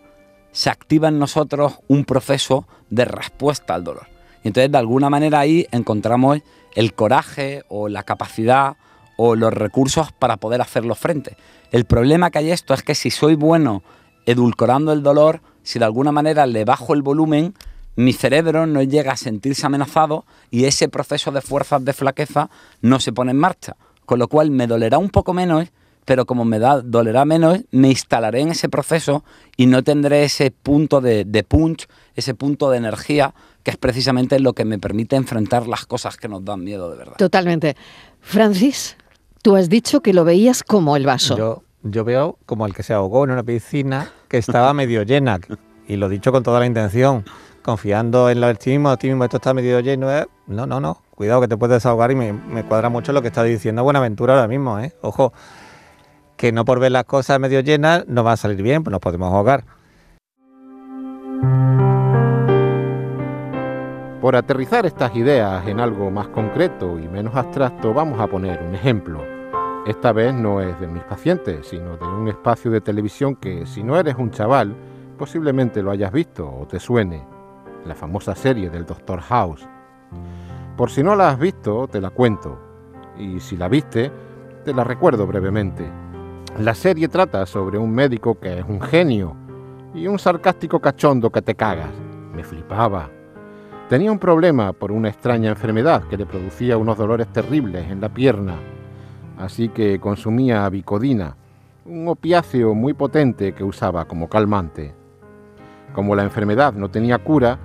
se 0.52 0.68
activa 0.68 1.08
en 1.08 1.18
nosotros 1.18 1.78
un 1.88 2.04
proceso 2.04 2.66
de 2.90 3.06
respuesta 3.06 3.74
al 3.74 3.84
dolor. 3.84 4.08
Y 4.44 4.48
entonces 4.48 4.70
de 4.70 4.76
alguna 4.76 5.08
manera 5.08 5.40
ahí 5.40 5.66
encontramos 5.70 6.40
el 6.74 6.92
coraje 6.92 7.62
o 7.70 7.88
la 7.88 8.02
capacidad 8.02 8.76
o 9.16 9.34
los 9.34 9.54
recursos 9.54 10.12
para 10.12 10.36
poder 10.36 10.60
hacerlo 10.60 10.94
frente. 10.94 11.38
El 11.72 11.86
problema 11.86 12.30
que 12.30 12.40
hay 12.40 12.50
esto 12.50 12.74
es 12.74 12.82
que 12.82 12.94
si 12.94 13.10
soy 13.10 13.34
bueno 13.34 13.82
edulcorando 14.26 14.92
el 14.92 15.02
dolor, 15.02 15.40
si 15.62 15.78
de 15.78 15.86
alguna 15.86 16.12
manera 16.12 16.44
le 16.44 16.66
bajo 16.66 16.92
el 16.92 17.00
volumen, 17.00 17.54
mi 17.96 18.12
cerebro 18.12 18.66
no 18.66 18.82
llega 18.82 19.12
a 19.12 19.16
sentirse 19.16 19.66
amenazado 19.66 20.24
y 20.50 20.64
ese 20.64 20.88
proceso 20.88 21.32
de 21.32 21.40
fuerzas 21.40 21.84
de 21.84 21.92
flaqueza 21.92 22.50
no 22.82 23.00
se 23.00 23.12
pone 23.12 23.32
en 23.32 23.38
marcha. 23.38 23.76
Con 24.04 24.18
lo 24.18 24.28
cual 24.28 24.50
me 24.50 24.66
dolerá 24.66 24.98
un 24.98 25.10
poco 25.10 25.32
menos, 25.32 25.68
pero 26.04 26.26
como 26.26 26.44
me 26.44 26.58
da, 26.58 26.80
dolerá 26.82 27.24
menos, 27.24 27.60
me 27.72 27.88
instalaré 27.88 28.40
en 28.40 28.50
ese 28.50 28.68
proceso 28.68 29.24
y 29.56 29.66
no 29.66 29.82
tendré 29.82 30.22
ese 30.22 30.52
punto 30.52 31.00
de, 31.00 31.24
de 31.24 31.42
punch, 31.42 31.88
ese 32.14 32.34
punto 32.34 32.70
de 32.70 32.78
energía, 32.78 33.34
que 33.64 33.72
es 33.72 33.76
precisamente 33.76 34.38
lo 34.38 34.52
que 34.52 34.64
me 34.64 34.78
permite 34.78 35.16
enfrentar 35.16 35.66
las 35.66 35.86
cosas 35.86 36.16
que 36.16 36.28
nos 36.28 36.44
dan 36.44 36.62
miedo 36.62 36.90
de 36.90 36.98
verdad. 36.98 37.16
Totalmente. 37.16 37.76
Francis, 38.20 38.96
tú 39.42 39.56
has 39.56 39.68
dicho 39.68 40.00
que 40.00 40.12
lo 40.12 40.24
veías 40.24 40.62
como 40.62 40.96
el 40.96 41.06
vaso. 41.06 41.36
Yo, 41.36 41.62
yo 41.82 42.04
veo 42.04 42.38
como 42.46 42.66
el 42.66 42.74
que 42.74 42.84
se 42.84 42.92
ahogó 42.92 43.24
en 43.24 43.32
una 43.32 43.42
piscina 43.42 44.12
que 44.28 44.38
estaba 44.38 44.72
medio 44.74 45.02
llena, 45.02 45.40
y 45.88 45.96
lo 45.96 46.08
dicho 46.08 46.30
con 46.30 46.42
toda 46.42 46.60
la 46.60 46.66
intención 46.66 47.24
confiando 47.66 48.30
en 48.30 48.38
el 48.38 48.44
optimismo, 48.44 48.92
optimismo, 48.92 49.24
esto 49.24 49.38
está 49.38 49.52
medio 49.52 49.80
lleno. 49.80 50.10
¿eh? 50.10 50.24
No, 50.46 50.66
no, 50.66 50.78
no. 50.78 51.02
Cuidado 51.16 51.40
que 51.40 51.48
te 51.48 51.56
puedes 51.56 51.74
desahogar 51.74 52.12
y 52.12 52.14
me, 52.14 52.62
cuadra 52.68 52.88
mucho 52.88 53.12
lo 53.12 53.20
que 53.22 53.28
está 53.28 53.42
diciendo 53.42 53.82
Buenaventura 53.82 54.34
ahora 54.34 54.46
mismo. 54.46 54.78
¿eh? 54.78 54.92
Ojo, 55.02 55.32
que 56.36 56.52
no 56.52 56.64
por 56.64 56.78
ver 56.78 56.92
las 56.92 57.04
cosas 57.04 57.40
medio 57.40 57.60
llenas 57.60 58.04
no 58.06 58.22
va 58.22 58.32
a 58.32 58.36
salir 58.36 58.62
bien, 58.62 58.84
pues 58.84 58.92
nos 58.92 59.00
podemos 59.00 59.32
ahogar. 59.32 59.64
Por 64.20 64.36
aterrizar 64.36 64.86
estas 64.86 65.14
ideas 65.16 65.66
en 65.66 65.80
algo 65.80 66.10
más 66.10 66.28
concreto 66.28 67.00
y 67.00 67.08
menos 67.08 67.34
abstracto, 67.34 67.92
vamos 67.92 68.20
a 68.20 68.28
poner 68.28 68.62
un 68.62 68.76
ejemplo. 68.76 69.24
Esta 69.86 70.12
vez 70.12 70.32
no 70.32 70.60
es 70.60 70.78
de 70.78 70.86
mis 70.86 71.02
pacientes, 71.02 71.66
sino 71.66 71.96
de 71.96 72.04
un 72.04 72.28
espacio 72.28 72.70
de 72.70 72.80
televisión 72.80 73.34
que, 73.34 73.66
si 73.66 73.82
no 73.82 73.98
eres 73.98 74.14
un 74.16 74.30
chaval, 74.30 74.76
posiblemente 75.18 75.82
lo 75.82 75.90
hayas 75.90 76.12
visto 76.12 76.48
o 76.48 76.66
te 76.66 76.78
suene 76.78 77.35
la 77.86 77.94
famosa 77.94 78.34
serie 78.34 78.68
del 78.68 78.84
Doctor 78.84 79.20
House. 79.20 79.66
Por 80.76 80.90
si 80.90 81.02
no 81.02 81.16
la 81.16 81.30
has 81.30 81.38
visto, 81.38 81.88
te 81.88 82.00
la 82.00 82.10
cuento, 82.10 82.58
y 83.18 83.40
si 83.40 83.56
la 83.56 83.68
viste, 83.68 84.10
te 84.64 84.74
la 84.74 84.84
recuerdo 84.84 85.26
brevemente. 85.26 85.88
La 86.58 86.74
serie 86.74 87.08
trata 87.08 87.46
sobre 87.46 87.78
un 87.78 87.90
médico 87.92 88.38
que 88.38 88.58
es 88.58 88.64
un 88.66 88.80
genio 88.80 89.36
y 89.94 90.06
un 90.06 90.18
sarcástico 90.18 90.80
cachondo 90.80 91.30
que 91.30 91.42
te 91.42 91.54
cagas. 91.54 91.90
Me 92.34 92.44
flipaba. 92.44 93.08
Tenía 93.88 94.10
un 94.10 94.18
problema 94.18 94.72
por 94.72 94.90
una 94.90 95.08
extraña 95.08 95.50
enfermedad 95.50 96.02
que 96.08 96.16
le 96.16 96.26
producía 96.26 96.76
unos 96.76 96.98
dolores 96.98 97.28
terribles 97.28 97.90
en 97.90 98.00
la 98.00 98.08
pierna, 98.08 98.56
así 99.38 99.68
que 99.68 100.00
consumía 100.00 100.68
bicodina, 100.68 101.36
un 101.84 102.08
opiáceo 102.08 102.74
muy 102.74 102.94
potente 102.94 103.52
que 103.54 103.62
usaba 103.62 104.06
como 104.06 104.28
calmante. 104.28 104.92
Como 105.94 106.16
la 106.16 106.24
enfermedad 106.24 106.72
no 106.72 106.90
tenía 106.90 107.18
cura, 107.18 107.58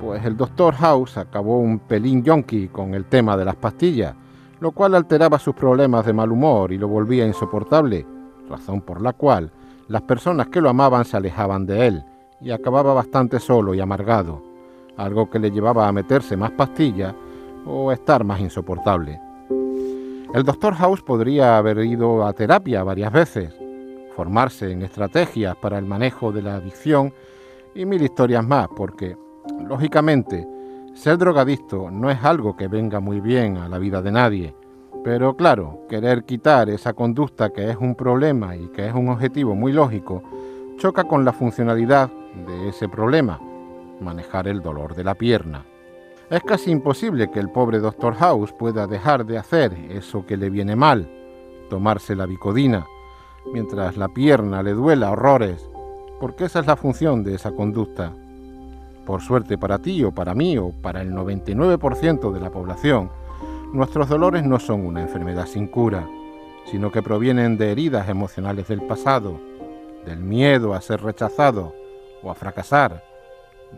pues 0.00 0.24
el 0.24 0.36
doctor 0.36 0.74
House 0.74 1.16
acabó 1.16 1.58
un 1.58 1.78
pelín 1.78 2.22
yonki 2.22 2.68
con 2.68 2.94
el 2.94 3.04
tema 3.06 3.36
de 3.36 3.44
las 3.44 3.56
pastillas, 3.56 4.14
lo 4.60 4.72
cual 4.72 4.94
alteraba 4.94 5.38
sus 5.38 5.54
problemas 5.54 6.04
de 6.06 6.12
mal 6.12 6.30
humor 6.32 6.72
y 6.72 6.78
lo 6.78 6.88
volvía 6.88 7.26
insoportable, 7.26 8.06
razón 8.48 8.80
por 8.80 9.00
la 9.00 9.12
cual 9.12 9.50
las 9.88 10.02
personas 10.02 10.48
que 10.48 10.60
lo 10.60 10.68
amaban 10.68 11.04
se 11.04 11.16
alejaban 11.16 11.66
de 11.66 11.86
él 11.86 12.04
y 12.40 12.50
acababa 12.50 12.94
bastante 12.94 13.40
solo 13.40 13.74
y 13.74 13.80
amargado, 13.80 14.42
algo 14.96 15.30
que 15.30 15.38
le 15.38 15.50
llevaba 15.50 15.88
a 15.88 15.92
meterse 15.92 16.36
más 16.36 16.50
pastillas 16.52 17.14
o 17.66 17.92
estar 17.92 18.24
más 18.24 18.40
insoportable. 18.40 19.20
El 20.34 20.44
doctor 20.44 20.74
House 20.74 21.02
podría 21.02 21.56
haber 21.56 21.78
ido 21.78 22.26
a 22.26 22.32
terapia 22.32 22.82
varias 22.82 23.12
veces, 23.12 23.54
formarse 24.14 24.70
en 24.70 24.82
estrategias 24.82 25.56
para 25.56 25.78
el 25.78 25.86
manejo 25.86 26.32
de 26.32 26.42
la 26.42 26.56
adicción 26.56 27.12
y 27.74 27.86
mil 27.86 28.02
historias 28.02 28.44
más, 28.46 28.68
porque 28.76 29.16
Lógicamente, 29.66 30.46
ser 30.94 31.18
drogadicto 31.18 31.90
no 31.90 32.10
es 32.10 32.24
algo 32.24 32.56
que 32.56 32.68
venga 32.68 33.00
muy 33.00 33.20
bien 33.20 33.56
a 33.56 33.68
la 33.68 33.78
vida 33.78 34.02
de 34.02 34.12
nadie, 34.12 34.54
Pero 35.04 35.36
claro, 35.36 35.86
querer 35.88 36.24
quitar 36.24 36.68
esa 36.68 36.92
conducta 36.92 37.50
que 37.50 37.70
es 37.70 37.76
un 37.76 37.94
problema 37.94 38.56
y 38.56 38.68
que 38.68 38.88
es 38.88 38.92
un 38.92 39.08
objetivo 39.08 39.54
muy 39.54 39.72
lógico, 39.72 40.22
choca 40.76 41.04
con 41.04 41.24
la 41.24 41.32
funcionalidad 41.32 42.10
de 42.46 42.68
ese 42.68 42.88
problema, 42.88 43.40
manejar 44.00 44.48
el 44.48 44.60
dolor 44.60 44.94
de 44.94 45.04
la 45.04 45.14
pierna. 45.14 45.64
Es 46.30 46.42
casi 46.42 46.70
imposible 46.70 47.30
que 47.30 47.38
el 47.38 47.50
pobre 47.50 47.78
Dr. 47.78 48.14
House 48.16 48.52
pueda 48.52 48.86
dejar 48.86 49.24
de 49.24 49.38
hacer 49.38 49.72
eso 49.88 50.26
que 50.26 50.36
le 50.36 50.50
viene 50.50 50.76
mal, 50.76 51.08
tomarse 51.70 52.14
la 52.14 52.26
bicodina, 52.26 52.86
mientras 53.52 53.96
la 53.96 54.08
pierna 54.08 54.62
le 54.62 54.72
duela 54.72 55.10
horrores, 55.10 55.70
porque 56.20 56.44
esa 56.44 56.60
es 56.60 56.66
la 56.66 56.76
función 56.76 57.22
de 57.24 57.34
esa 57.34 57.52
conducta. 57.52 58.12
Por 59.08 59.22
suerte 59.22 59.56
para 59.56 59.78
ti 59.78 60.04
o 60.04 60.12
para 60.12 60.34
mí 60.34 60.58
o 60.58 60.70
para 60.70 61.00
el 61.00 61.14
99% 61.14 62.30
de 62.30 62.40
la 62.40 62.50
población, 62.50 63.08
nuestros 63.72 64.06
dolores 64.06 64.44
no 64.44 64.60
son 64.60 64.84
una 64.84 65.00
enfermedad 65.00 65.46
sin 65.46 65.66
cura, 65.66 66.06
sino 66.66 66.92
que 66.92 67.02
provienen 67.02 67.56
de 67.56 67.72
heridas 67.72 68.06
emocionales 68.10 68.68
del 68.68 68.82
pasado, 68.82 69.40
del 70.04 70.18
miedo 70.18 70.74
a 70.74 70.82
ser 70.82 71.00
rechazado 71.00 71.72
o 72.22 72.30
a 72.30 72.34
fracasar, 72.34 73.02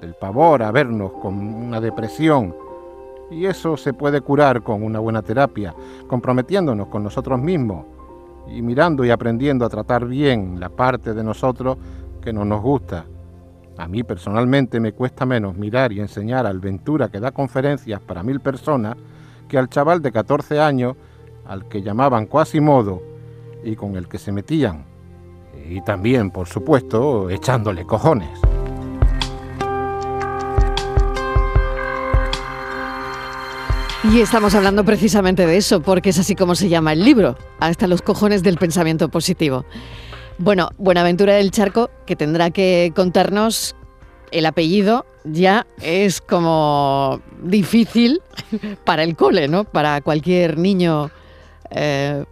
del 0.00 0.14
pavor 0.14 0.64
a 0.64 0.72
vernos 0.72 1.12
con 1.22 1.38
una 1.38 1.80
depresión. 1.80 2.52
Y 3.30 3.46
eso 3.46 3.76
se 3.76 3.92
puede 3.92 4.22
curar 4.22 4.64
con 4.64 4.82
una 4.82 4.98
buena 4.98 5.22
terapia, 5.22 5.72
comprometiéndonos 6.08 6.88
con 6.88 7.04
nosotros 7.04 7.38
mismos 7.38 7.86
y 8.48 8.62
mirando 8.62 9.04
y 9.04 9.10
aprendiendo 9.10 9.64
a 9.64 9.68
tratar 9.68 10.06
bien 10.06 10.58
la 10.58 10.70
parte 10.70 11.14
de 11.14 11.22
nosotros 11.22 11.78
que 12.20 12.32
no 12.32 12.44
nos 12.44 12.60
gusta. 12.60 13.04
A 13.80 13.88
mí 13.88 14.02
personalmente 14.02 14.78
me 14.78 14.92
cuesta 14.92 15.24
menos 15.24 15.56
mirar 15.56 15.90
y 15.90 16.00
enseñar 16.00 16.44
al 16.44 16.60
Ventura 16.60 17.08
que 17.08 17.18
da 17.18 17.30
conferencias 17.30 17.98
para 17.98 18.22
mil 18.22 18.38
personas 18.38 18.94
que 19.48 19.56
al 19.56 19.70
chaval 19.70 20.02
de 20.02 20.12
14 20.12 20.60
años 20.60 20.96
al 21.46 21.66
que 21.66 21.80
llamaban 21.80 22.26
Quasimodo 22.26 23.02
y 23.64 23.76
con 23.76 23.96
el 23.96 24.06
que 24.06 24.18
se 24.18 24.32
metían. 24.32 24.84
Y 25.66 25.80
también, 25.80 26.30
por 26.30 26.46
supuesto, 26.46 27.30
echándole 27.30 27.86
cojones. 27.86 28.28
Y 34.12 34.20
estamos 34.20 34.54
hablando 34.54 34.84
precisamente 34.84 35.46
de 35.46 35.56
eso, 35.56 35.80
porque 35.80 36.10
es 36.10 36.18
así 36.18 36.36
como 36.36 36.54
se 36.54 36.68
llama 36.68 36.92
el 36.92 37.02
libro, 37.02 37.38
hasta 37.60 37.86
los 37.86 38.02
cojones 38.02 38.42
del 38.42 38.58
pensamiento 38.58 39.08
positivo. 39.08 39.64
Bueno, 40.42 40.70
Buenaventura 40.78 41.34
del 41.34 41.50
Charco, 41.50 41.90
que 42.06 42.16
tendrá 42.16 42.50
que 42.50 42.94
contarnos 42.96 43.76
el 44.32 44.46
apellido, 44.46 45.04
ya 45.24 45.66
es 45.82 46.22
como 46.22 47.20
difícil 47.42 48.22
para 48.86 49.02
el 49.02 49.16
cole, 49.16 49.48
¿no? 49.48 49.64
Para 49.64 50.00
cualquier 50.00 50.56
niño. 50.56 51.10
Eh, 51.70 52.24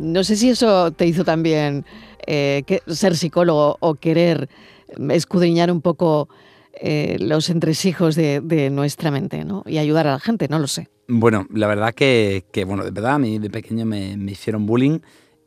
no 0.00 0.24
sé 0.24 0.34
si 0.34 0.50
eso 0.50 0.90
te 0.90 1.06
hizo 1.06 1.24
también 1.24 1.84
eh, 2.26 2.64
ser 2.88 3.16
psicólogo 3.16 3.76
o 3.78 3.94
querer 3.94 4.48
escudriñar 5.10 5.70
un 5.70 5.82
poco 5.82 6.28
eh, 6.72 7.16
los 7.20 7.48
entresijos 7.48 8.16
de, 8.16 8.40
de, 8.40 8.70
nuestra 8.70 9.12
mente, 9.12 9.44
¿no? 9.44 9.62
Y 9.66 9.78
ayudar 9.78 10.08
a 10.08 10.14
la 10.14 10.20
gente, 10.20 10.48
no 10.48 10.58
lo 10.58 10.66
sé. 10.66 10.88
Bueno, 11.08 11.46
la 11.54 11.68
verdad 11.68 11.94
que, 11.94 12.42
bueno, 12.66 12.82
de 12.82 12.90
verdad, 12.90 13.14
a 13.14 13.18
mí 13.18 13.38
de 13.38 13.50
pequeño 13.50 13.86
me, 13.86 14.16
hicieron 14.28 14.66
bullying 14.66 14.98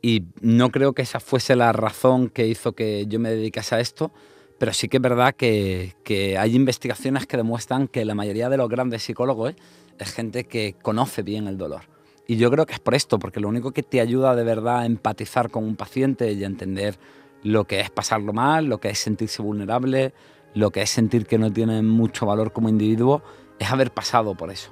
y 0.02 0.24
no 0.40 0.70
creo 0.70 0.92
que 0.92 1.02
esa 1.02 1.20
fuese 1.20 1.56
la 1.56 1.72
razón 1.72 2.28
que 2.28 2.46
hizo 2.46 2.72
que 2.72 3.06
yo 3.06 3.20
me 3.20 3.30
dedicase 3.30 3.74
a 3.74 3.80
esto, 3.80 4.12
pero 4.58 4.72
sí 4.72 4.88
que 4.88 4.98
es 4.98 5.02
verdad 5.02 5.34
que, 5.34 5.94
hay 6.38 6.54
investigaciones 6.54 7.26
que 7.26 7.36
demuestran 7.36 7.88
que 7.88 8.04
la 8.04 8.14
mayoría 8.14 8.48
de 8.48 8.56
los 8.56 8.68
grandes 8.68 9.02
psicólogos 9.02 9.54
es 9.98 10.12
gente 10.12 10.44
que 10.44 10.74
conoce 10.82 11.22
bien 11.22 11.46
el 11.46 11.58
dolor. 11.58 11.82
Y 12.26 12.36
yo 12.36 12.50
creo 12.50 12.66
que 12.66 12.74
es 12.74 12.78
por 12.78 12.94
esto, 12.94 13.18
porque 13.18 13.40
lo 13.40 13.48
único 13.48 13.72
que 13.72 13.82
te 13.82 14.00
ayuda 14.00 14.36
de 14.36 14.44
verdad 14.44 14.80
a 14.80 14.86
empatizar 14.86 15.50
con 15.50 15.64
un 15.64 15.76
paciente 15.76 16.32
y 16.32 16.44
a 16.44 16.46
entender 16.46 16.98
lo 17.42 17.64
que 17.64 17.80
es 17.80 17.90
pasarlo 17.90 18.32
mal, 18.32 18.66
lo 18.66 18.78
que 18.78 18.90
es 18.90 18.98
sentirse 18.98 19.42
vulnerable, 19.42 20.12
lo 20.54 20.70
que 20.70 20.82
es 20.82 20.90
sentir 20.90 21.26
que 21.26 21.38
no 21.38 21.52
tiene 21.52 21.82
mucho 21.82 22.26
valor 22.26 22.52
como 22.52 22.68
individuo, 22.68 23.22
es 23.58 23.70
haber 23.70 23.92
pasado 23.92 24.34
por 24.34 24.50
eso. 24.50 24.70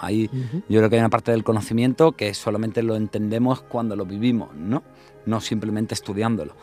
Ahí 0.00 0.30
yo 0.68 0.80
creo 0.80 0.90
que 0.90 0.96
hay 0.96 1.00
una 1.00 1.10
parte 1.10 1.30
del 1.30 1.44
conocimiento 1.44 2.12
que 2.12 2.34
solamente 2.34 2.82
lo 2.82 2.96
entendemos 2.96 3.60
cuando 3.62 3.96
lo 3.96 4.06
vivimos, 4.06 4.54
¿no? 4.54 4.82
No 5.26 5.40
simplemente 5.40 5.94
estudiándolo. 5.94 6.54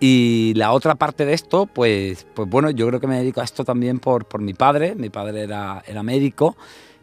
Y 0.00 0.52
la 0.56 0.72
otra 0.72 0.96
parte 0.96 1.24
de 1.24 1.32
esto, 1.32 1.66
pues, 1.66 2.26
pues 2.34 2.48
bueno, 2.48 2.70
yo 2.70 2.88
creo 2.88 2.98
que 2.98 3.06
me 3.06 3.18
dedico 3.18 3.40
a 3.40 3.44
esto 3.44 3.64
también 3.64 4.00
por, 4.00 4.24
por 4.24 4.40
mi 4.40 4.52
padre. 4.52 4.96
Mi 4.96 5.10
padre 5.10 5.42
era, 5.42 5.82
era 5.86 6.02
médico, 6.02 6.56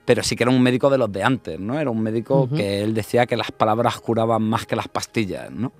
pero 0.03 0.21
sí 0.21 0.35
que 0.35 0.43
era 0.43 0.51
un 0.51 0.61
médico 0.61 0.89
de 0.89 0.97
los 0.97 1.09
de 1.09 1.23
antes, 1.23 1.59
¿no? 1.59 1.79
Era 1.79 1.89
un 1.89 2.01
médico 2.01 2.49
que 2.49 2.81
él 2.81 2.93
decía 2.93 3.25
que 3.25 3.37
las 3.37 3.51
palabras 3.51 4.01
curaban 4.01 4.43
más 4.43 4.65
que 4.65 4.75
las 4.75 4.89
pastillas, 4.89 5.49
¿no? 5.49 5.71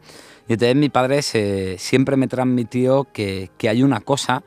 Y 0.48 0.54
entonces 0.54 0.78
mi 0.78 0.88
padre 0.88 1.22
siempre 1.22 2.16
me 2.16 2.28
transmitió 2.28 3.06
que, 3.12 3.52
que 3.58 3.68
hay 3.68 3.84
una 3.84 4.00
cosa 4.00 4.44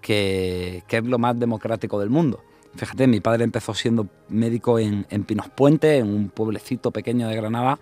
que, 0.00 0.84
que 0.86 0.98
es 0.98 1.04
lo 1.04 1.18
más 1.18 1.36
democrático 1.38 1.98
del 1.98 2.10
mundo 2.10 2.44
Fíjate, 2.74 3.06
mi 3.06 3.20
padre 3.20 3.44
empezó 3.44 3.74
siendo 3.74 4.08
médico 4.28 4.78
en, 4.78 5.04
Pinos 5.24 5.48
Puente, 5.50 5.98
en 5.98 6.08
un 6.08 6.30
pueblecito 6.30 6.90
pequeño 6.90 7.28
de 7.28 7.36
Granada, 7.36 7.78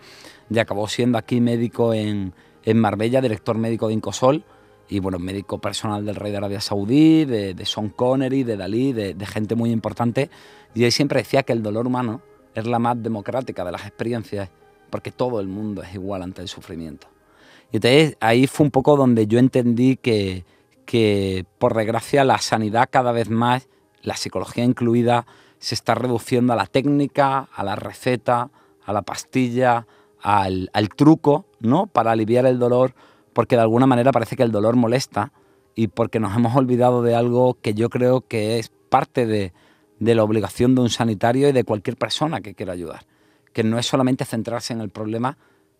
y 0.50 0.58
acabó 0.58 0.88
siendo 0.88 1.16
aquí 1.16 1.40
médico 1.40 1.94
en, 1.94 2.32
Marbella, 2.74 3.20
director 3.20 3.56
médico 3.56 3.88
de 3.88 3.94
Incosol, 3.94 4.44
y 4.88 4.98
bueno, 4.98 5.20
médico 5.20 5.58
personal 5.58 6.04
del 6.04 6.16
rey 6.16 6.32
de 6.32 6.38
Arabia 6.38 6.60
Saudí, 6.60 7.24
de, 7.24 7.54
de 7.54 7.64
Sean 7.64 7.90
Connery, 7.90 8.42
de 8.42 8.56
Dalí, 8.56 8.92
de, 8.92 9.26
gente 9.26 9.54
muy 9.54 9.70
importante. 9.70 10.28
Y 10.74 10.82
él 10.82 10.90
siempre 10.90 11.20
decía 11.20 11.44
que 11.44 11.52
el 11.52 11.62
dolor 11.62 11.86
humano 11.86 12.22
es 12.54 12.66
la 12.66 12.80
más 12.80 13.00
democrática 13.00 13.64
de 13.64 13.70
las 13.70 13.86
experiencias, 13.86 14.50
porque 14.90 15.12
todo 15.12 15.38
el 15.38 15.46
mundo 15.46 15.84
es 15.84 15.94
igual 15.94 16.22
ante 16.22 16.42
el 16.42 16.48
sufrimiento. 16.48 17.06
Y 17.70 17.76
entonces 17.76 18.16
ahí 18.18 18.48
fue 18.48 18.64
un 18.64 18.72
poco 18.72 18.96
donde 18.96 19.28
yo 19.28 19.38
entendí 19.38 19.96
que, 19.96 20.44
que 20.84 21.44
por 21.58 21.76
desgracia, 21.76 22.24
la 22.24 22.38
sanidad 22.38 22.88
cada 22.90 23.12
vez 23.12 23.30
más 23.30 23.68
la 24.02 24.16
psicología 24.16 24.64
incluida 24.64 25.26
se 25.58 25.74
está 25.74 25.94
reduciendo 25.94 26.52
a 26.52 26.56
la 26.56 26.66
técnica, 26.66 27.48
a 27.54 27.62
la 27.62 27.76
receta, 27.76 28.50
a 28.84 28.92
la 28.92 29.02
pastilla, 29.02 29.86
al, 30.22 30.70
truco, 30.96 31.46
¿no? 31.60 31.86
Para 31.86 32.12
aliviar 32.12 32.46
el 32.46 32.58
dolor, 32.58 32.94
porque 33.32 33.56
de 33.56 33.62
alguna 33.62 33.86
manera 33.86 34.12
parece 34.12 34.36
que 34.36 34.42
el 34.42 34.52
dolor 34.52 34.76
molesta 34.76 35.32
y 35.74 35.88
porque 35.88 36.18
nos 36.18 36.34
hemos 36.34 36.56
olvidado 36.56 37.02
de 37.02 37.14
algo 37.14 37.58
que 37.60 37.74
yo 37.74 37.90
creo 37.90 38.22
que 38.22 38.58
es 38.58 38.70
parte 38.88 39.26
de, 39.26 39.52
de 39.98 40.14
la 40.14 40.24
obligación 40.24 40.74
de 40.74 40.82
un 40.82 40.90
sanitario 40.90 41.48
y 41.48 41.52
de 41.52 41.64
cualquier 41.64 41.96
persona 41.96 42.40
que 42.40 42.54
quiera 42.54 42.72
ayudar, 42.72 43.06
que 43.52 43.62
no 43.62 43.78
es 43.78 43.86
solamente 43.86 44.24
centrarse 44.24 44.72
en 44.72 44.80
el 44.80 44.90
problema, 44.90 45.38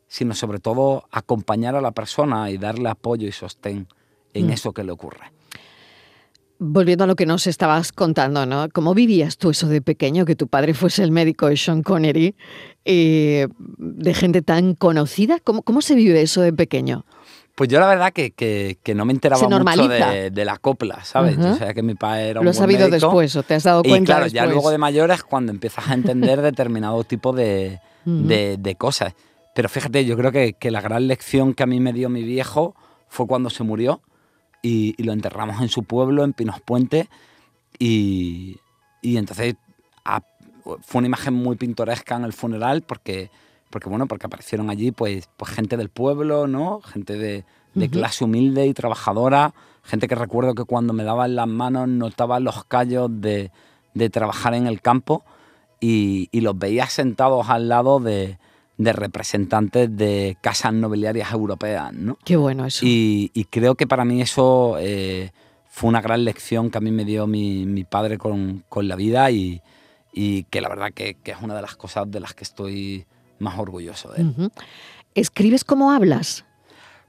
sino 0.08 0.34
sobre 0.34 0.58
todo 0.58 1.04
acompañar 1.10 1.74
a 1.74 1.80
la 1.80 1.92
persona 1.92 2.50
y 2.50 2.58
darle 2.58 2.88
apoyo 2.88 3.26
y 3.26 3.32
sostén 3.32 3.88
en 4.34 4.48
mm. 4.48 4.50
eso 4.50 4.72
que 4.72 4.84
le 4.84 4.92
ocurre. 4.92 5.32
Volviendo 6.62 7.04
a 7.04 7.06
lo 7.06 7.16
que 7.16 7.24
nos 7.24 7.46
estabas 7.46 7.90
contando, 7.90 8.44
¿no? 8.44 8.68
¿Cómo 8.70 8.92
vivías 8.92 9.38
tú 9.38 9.48
eso 9.50 9.66
de 9.66 9.80
pequeño, 9.80 10.26
que 10.26 10.36
tu 10.36 10.46
padre 10.46 10.74
fuese 10.74 11.02
el 11.02 11.10
médico 11.10 11.48
de 11.48 11.56
Sean 11.56 11.82
Connery, 11.82 12.36
eh, 12.84 13.48
de 13.78 14.14
gente 14.14 14.42
tan 14.42 14.74
conocida? 14.74 15.38
¿Cómo, 15.42 15.62
¿Cómo 15.62 15.80
se 15.80 15.94
vive 15.94 16.20
eso 16.20 16.42
de 16.42 16.52
pequeño? 16.52 17.06
Pues 17.54 17.68
yo 17.68 17.80
la 17.80 17.88
verdad 17.88 18.12
que, 18.12 18.32
que, 18.32 18.94
no 18.94 19.04
me 19.04 19.12
enteraba 19.12 19.46
mucho 19.46 19.88
de, 19.88 20.44
la 20.46 20.56
copla, 20.56 21.04
¿sabes? 21.04 21.36
O 21.38 21.56
sea, 21.56 21.74
que 21.74 21.82
mi 21.82 21.94
padre 21.94 22.30
era 22.30 22.40
un 22.40 22.44
Lo 22.44 22.52
has 22.52 22.56
sabido 22.56 22.88
después, 22.88 23.36
o 23.36 23.42
te 23.42 23.54
has 23.54 23.64
dado 23.64 23.82
cuenta 23.82 24.00
Y 24.00 24.06
claro, 24.06 24.26
ya 24.28 24.46
luego 24.46 24.70
de 24.70 24.78
mayor 24.78 25.10
es 25.10 25.22
cuando 25.22 25.52
empiezas 25.52 25.88
a 25.88 25.94
entender 25.94 26.40
determinado 26.42 27.04
tipo 27.04 27.32
de, 27.32 27.80
de, 28.04 28.74
cosas. 28.76 29.14
Pero 29.54 29.68
fíjate, 29.68 30.04
yo 30.04 30.16
creo 30.16 30.32
que, 30.32 30.54
que 30.54 30.70
la 30.70 30.80
gran 30.80 31.06
lección 31.06 31.52
que 31.52 31.62
a 31.62 31.66
mí 31.66 31.80
me 31.80 31.92
dio 31.92 32.08
mi 32.08 32.22
viejo 32.22 32.74
fue 33.08 33.26
cuando 33.26 33.50
se 33.50 33.62
murió, 33.62 34.00
y, 34.62 35.02
lo 35.02 35.12
enterramos 35.12 35.60
en 35.60 35.68
su 35.68 35.84
pueblo, 35.84 36.24
en 36.24 36.32
Pinos 36.32 36.60
Puente, 36.60 37.08
y, 37.78 38.58
y 39.02 39.16
entonces 39.16 39.56
fue 40.82 40.98
una 40.98 41.08
imagen 41.08 41.34
muy 41.34 41.56
pintoresca 41.56 42.16
en 42.16 42.24
el 42.24 42.32
funeral 42.32 42.82
porque, 42.82 43.30
porque, 43.70 43.88
bueno, 43.88 44.06
porque 44.06 44.26
aparecieron 44.26 44.70
allí 44.70 44.90
pues, 44.92 45.28
pues 45.36 45.50
gente 45.52 45.76
del 45.76 45.88
pueblo, 45.88 46.46
¿no? 46.46 46.80
gente 46.80 47.14
de, 47.14 47.44
de 47.74 47.88
clase 47.88 48.24
humilde 48.24 48.66
y 48.66 48.74
trabajadora, 48.74 49.54
gente 49.82 50.08
que 50.08 50.14
recuerdo 50.14 50.54
que 50.54 50.64
cuando 50.64 50.92
me 50.92 51.04
daban 51.04 51.36
las 51.36 51.48
manos 51.48 51.88
notaba 51.88 52.40
los 52.40 52.64
callos 52.64 53.10
de, 53.12 53.50
de 53.94 54.10
trabajar 54.10 54.54
en 54.54 54.66
el 54.66 54.80
campo 54.80 55.24
y, 55.80 56.28
y 56.32 56.40
los 56.42 56.58
veía 56.58 56.86
sentados 56.86 57.48
al 57.48 57.68
lado 57.68 58.00
de, 58.00 58.38
de 58.80 58.94
representantes 58.94 59.94
de 59.94 60.38
casas 60.40 60.72
nobiliarias 60.72 61.30
europeas, 61.32 61.92
¿no? 61.92 62.16
Qué 62.24 62.36
bueno 62.36 62.64
eso. 62.64 62.80
Y, 62.82 63.46
creo 63.50 63.74
que 63.74 63.86
para 63.86 64.06
mí 64.06 64.22
eso 64.22 64.76
eh, 64.78 65.32
fue 65.68 65.90
una 65.90 66.00
gran 66.00 66.24
lección 66.24 66.70
que 66.70 66.78
a 66.78 66.80
mí 66.80 66.90
me 66.90 67.04
dio 67.04 67.26
mi, 67.26 67.84
padre 67.84 68.16
con, 68.16 68.64
la 68.74 68.96
vida 68.96 69.30
y, 69.30 69.60
que 70.14 70.60
la 70.62 70.70
verdad 70.70 70.92
que, 70.94 71.18
es 71.22 71.36
una 71.42 71.54
de 71.54 71.60
las 71.60 71.76
cosas 71.76 72.10
de 72.10 72.20
las 72.20 72.32
que 72.32 72.44
estoy 72.44 73.04
más 73.38 73.58
orgulloso 73.58 74.12
de 74.12 74.22
él. 74.22 74.50
¿Escribes 75.14 75.62
como 75.62 75.92
hablas? 75.92 76.46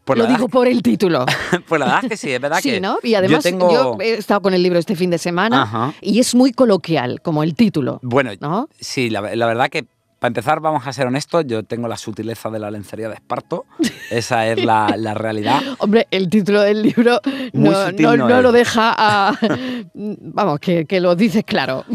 Pues 0.03 0.19
Lo 0.19 0.25
digo 0.25 0.49
por 0.49 0.67
el 0.67 0.81
título. 0.81 1.25
pues 1.69 1.79
la 1.79 1.85
verdad 1.85 2.03
es 2.03 2.09
que 2.09 2.17
sí, 2.17 2.31
es 2.31 2.41
verdad 2.41 2.59
sí, 2.61 2.71
que. 2.71 2.81
¿no? 2.81 2.97
Y 3.01 3.13
además, 3.13 3.45
yo, 3.45 3.95
he 4.01 4.15
estado 4.15 4.41
con 4.41 4.53
el 4.53 4.61
libro 4.61 4.77
este 4.77 4.97
fin 4.97 5.09
de 5.09 5.19
semana 5.19 5.93
y 6.01 6.19
es 6.19 6.35
muy 6.35 6.51
coloquial, 6.51 7.21
como 7.21 7.43
el 7.43 7.55
título. 7.55 7.99
Bueno, 8.01 8.31
¿no? 8.41 8.67
sí, 8.77 9.09
la, 9.09 9.21
la 9.35 9.45
verdad 9.45 9.69
que 9.69 9.85
para 10.21 10.29
empezar, 10.29 10.59
vamos 10.59 10.85
a 10.85 10.93
ser 10.93 11.07
honestos, 11.07 11.45
yo 11.47 11.63
tengo 11.63 11.87
la 11.87 11.97
sutileza 11.97 12.51
de 12.51 12.59
la 12.59 12.69
lencería 12.69 13.09
de 13.09 13.15
esparto, 13.15 13.65
esa 14.11 14.45
es 14.45 14.63
la, 14.63 14.93
la 14.95 15.15
realidad. 15.15 15.59
Hombre, 15.79 16.07
el 16.11 16.29
título 16.29 16.61
del 16.61 16.83
libro 16.83 17.19
no, 17.53 17.87
sutil 17.87 18.03
no- 18.05 18.17
no 18.17 18.29
no 18.29 18.37
es. 18.37 18.43
lo 18.43 18.51
deja 18.51 18.93
a... 18.95 19.33
Vamos, 19.95 20.59
que, 20.59 20.85
que 20.85 20.99
lo 20.99 21.15
dices 21.15 21.43
claro. 21.43 21.85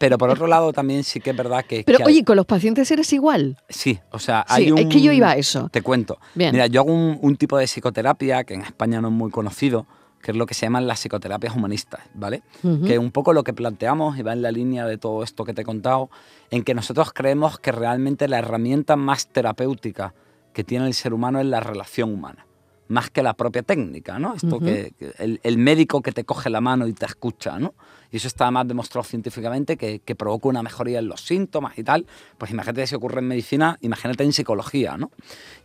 Pero 0.00 0.18
por 0.18 0.28
otro 0.28 0.48
lado, 0.48 0.72
también 0.72 1.04
sí 1.04 1.20
que 1.20 1.30
es 1.30 1.36
verdad 1.36 1.64
que... 1.64 1.84
Pero 1.86 1.98
que 1.98 2.02
hay- 2.02 2.14
oye, 2.14 2.24
con 2.24 2.34
los 2.34 2.46
pacientes 2.46 2.90
eres 2.90 3.12
igual. 3.12 3.56
Sí, 3.68 4.00
o 4.10 4.18
sea, 4.18 4.44
Sí, 4.48 4.54
hay 4.64 4.72
un... 4.72 4.78
es 4.78 4.86
que 4.86 5.00
yo 5.00 5.12
iba 5.12 5.30
a 5.30 5.36
eso. 5.36 5.68
Te 5.68 5.80
cuento. 5.80 6.18
Bien. 6.34 6.50
Mira, 6.50 6.66
yo 6.66 6.80
hago 6.80 6.92
un, 6.92 7.16
un 7.22 7.36
tipo 7.36 7.56
de 7.58 7.66
psicoterapia 7.68 8.42
que 8.42 8.54
en 8.54 8.62
España 8.62 9.00
no 9.00 9.06
es 9.06 9.14
muy 9.14 9.30
conocido, 9.30 9.86
que 10.22 10.32
es 10.32 10.36
lo 10.36 10.46
que 10.46 10.54
se 10.54 10.66
llaman 10.66 10.86
las 10.86 11.00
psicoterapias 11.00 11.54
humanistas, 11.54 12.00
¿vale? 12.14 12.42
Ujú. 12.62 12.84
Que 12.84 12.98
un 12.98 13.10
poco 13.10 13.32
lo 13.32 13.44
que 13.44 13.52
planteamos 13.52 14.18
y 14.18 14.22
va 14.22 14.32
en 14.32 14.42
la 14.42 14.50
línea 14.50 14.86
de 14.86 14.98
todo 14.98 15.22
esto 15.22 15.44
que 15.44 15.54
te 15.54 15.62
he 15.62 15.64
contado, 15.64 16.10
en 16.50 16.64
que 16.64 16.74
nosotros 16.74 17.12
creemos 17.12 17.58
que 17.58 17.72
realmente 17.72 18.28
la 18.28 18.38
herramienta 18.38 18.96
más 18.96 19.28
terapéutica 19.28 20.14
que 20.52 20.64
tiene 20.64 20.86
el 20.86 20.94
ser 20.94 21.14
humano 21.14 21.40
es 21.40 21.46
la 21.46 21.60
relación 21.60 22.12
humana, 22.12 22.46
más 22.88 23.10
que 23.10 23.22
la 23.22 23.34
propia 23.34 23.62
técnica, 23.62 24.18
¿no? 24.18 24.34
Esto 24.34 24.56
Ujú. 24.56 24.64
que, 24.64 24.92
que 24.98 25.12
el, 25.18 25.40
el 25.42 25.58
médico 25.58 26.02
que 26.02 26.12
te 26.12 26.24
coge 26.24 26.50
la 26.50 26.60
mano 26.60 26.86
y 26.86 26.92
te 26.94 27.06
escucha, 27.06 27.58
¿no? 27.58 27.74
Y 28.10 28.16
eso 28.16 28.26
está 28.26 28.50
más 28.50 28.66
demostrado 28.66 29.04
científicamente 29.04 29.76
que, 29.76 30.00
que 30.00 30.14
provoca 30.16 30.48
una 30.48 30.62
mejoría 30.62 30.98
en 30.98 31.08
los 31.08 31.20
síntomas 31.20 31.78
y 31.78 31.84
tal. 31.84 32.06
Pues 32.38 32.50
imagínate 32.50 32.86
si 32.86 32.94
ocurre 32.94 33.20
en 33.20 33.28
medicina, 33.28 33.76
imagínate 33.82 34.24
en 34.24 34.32
psicología, 34.32 34.96
¿no? 34.96 35.10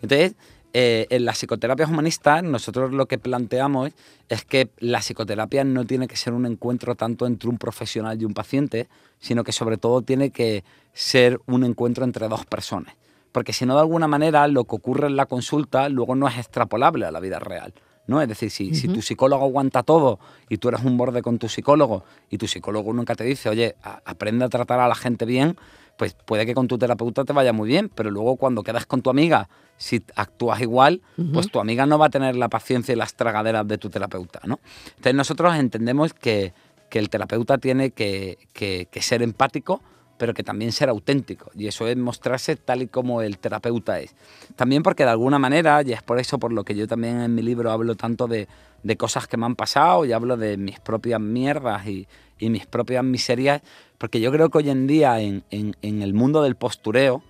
Entonces, 0.02 0.36
eh, 0.74 1.06
en 1.10 1.26
las 1.26 1.38
psicoterapias 1.38 1.90
humanistas, 1.90 2.44
nosotros 2.44 2.92
lo 2.92 3.06
que 3.06 3.18
planteamos 3.20 3.92
es, 4.30 4.44
que 4.44 4.70
la 4.80 5.00
psicoterapia 5.00 5.64
no 5.64 5.86
tiene 5.86 6.08
que 6.08 6.16
ser 6.18 6.34
un 6.34 6.46
encuentro 6.46 6.96
tanto 6.96 7.28
entre 7.28 7.50
un 7.50 7.58
profesional 7.58 8.20
y 8.22 8.26
un 8.26 8.34
paciente, 8.34 8.88
sino 9.20 9.44
que 9.44 9.52
sobre 9.52 9.78
todo 9.78 10.02
tiene 10.02 10.32
que 10.32 10.64
ser 10.94 11.40
un 11.46 11.64
encuentro 11.64 12.04
entre 12.04 12.28
dos 12.28 12.46
personas. 12.46 12.96
Porque 13.32 13.54
si 13.54 13.66
no, 13.66 13.76
de 13.76 13.82
alguna 13.82 14.08
manera, 14.08 14.48
lo 14.48 14.64
que 14.66 14.76
ocurre 14.76 15.08
en 15.08 15.16
la 15.16 15.26
consulta 15.28 15.90
luego 15.90 16.16
no 16.16 16.28
es 16.28 16.38
extrapolable 16.38 17.06
a 17.06 17.12
la 17.12 17.20
vida 17.20 17.40
real. 17.40 17.74
¿no? 18.06 18.22
Es 18.22 18.28
decir, 18.28 18.52
si, 18.52 18.76
si 18.76 18.88
tu 18.90 19.02
psicólogo 19.02 19.46
aguanta 19.46 19.82
todo 19.82 20.20
y 20.50 20.58
tú 20.58 20.68
eres 20.68 20.84
un 20.84 20.98
borde 20.98 21.22
con 21.22 21.40
tu 21.40 21.48
psicólogo 21.48 22.04
y 22.30 22.38
tu 22.38 22.48
psicólogo 22.48 22.92
nunca 22.94 23.16
te 23.16 23.24
dice, 23.24 23.48
oye, 23.48 23.76
a- 23.82 24.02
aprende 24.06 24.44
a 24.44 24.50
tratar 24.50 24.80
a 24.82 24.88
la 24.90 24.96
gente 24.96 25.26
bien, 25.26 25.56
pues 25.98 26.14
puede 26.26 26.46
que 26.46 26.54
con 26.54 26.68
tu 26.68 26.78
terapeuta 26.78 27.24
te 27.24 27.34
vaya 27.34 27.54
muy 27.54 27.68
bien, 27.68 27.90
pero 27.94 28.10
luego 28.12 28.36
cuando 28.36 28.64
quedas 28.64 28.86
con 28.86 29.02
tu 29.02 29.10
amiga, 29.10 29.48
si 29.78 30.04
actúas 30.16 30.60
igual, 30.62 31.02
pues 31.34 31.50
tu 31.52 31.60
amiga 31.60 31.86
no 31.86 31.98
va 32.00 32.08
a 32.08 32.10
tener 32.10 32.36
la 32.36 32.50
paciencia 32.50 32.94
y 32.94 32.96
las 32.96 33.16
tragaderas 33.16 33.68
de 33.68 33.78
tu 33.78 33.90
terapeuta, 33.90 34.40
¿no? 34.46 34.60
Entonces 34.90 35.16
nosotros 35.16 35.56
entendemos 35.56 36.14
que, 36.14 36.54
que 36.90 37.00
el 37.00 37.10
terapeuta 37.10 37.58
tiene 37.58 37.92
que, 37.92 38.38
que- 38.54 38.88
que 38.92 39.02
ser 39.02 39.22
empático, 39.22 39.82
pero 40.24 40.34
que 40.34 40.42
también 40.42 40.72
ser 40.72 40.88
auténtico. 40.88 41.52
Y 41.54 41.68
eso 41.68 41.86
es 41.86 41.98
mostrarse 41.98 42.56
tal 42.56 42.82
y 42.82 42.88
como 42.88 43.22
el 43.22 43.40
terapeuta 43.40 44.00
es. 44.00 44.16
También 44.56 44.82
porque 44.82 45.04
de 45.04 45.10
alguna 45.10 45.38
manera, 45.38 45.82
y 45.86 45.92
es 45.92 46.02
por 46.02 46.18
eso 46.18 46.40
por 46.40 46.54
lo 46.54 46.64
que 46.64 46.76
yo 46.76 46.88
también 46.88 47.20
en 47.20 47.36
mi 47.36 47.42
libro 47.42 47.72
hablo 47.72 47.96
tanto 47.96 48.30
de, 48.30 48.48
de 48.84 48.96
cosas 48.96 49.28
que 49.28 49.36
me 49.36 49.46
han 49.46 49.58
pasado 49.58 50.06
y 50.06 50.14
hablo 50.14 50.38
de 50.38 50.56
mis 50.56 50.80
propias 50.80 51.20
mierdas 51.20 51.86
y, 51.88 52.08
y 52.40 52.50
mis 52.50 52.66
propias 52.66 53.04
miserias, 53.04 53.62
porque 53.98 54.22
yo 54.22 54.32
creo 54.32 54.50
que 54.50 54.60
hoy 54.60 54.70
en 54.70 54.88
día 54.88 55.20
en, 55.20 55.44
en- 55.52 55.76
en 55.82 56.02
el 56.02 56.14
mundo 56.14 56.42
del 56.42 56.56
postureo. 56.56 57.22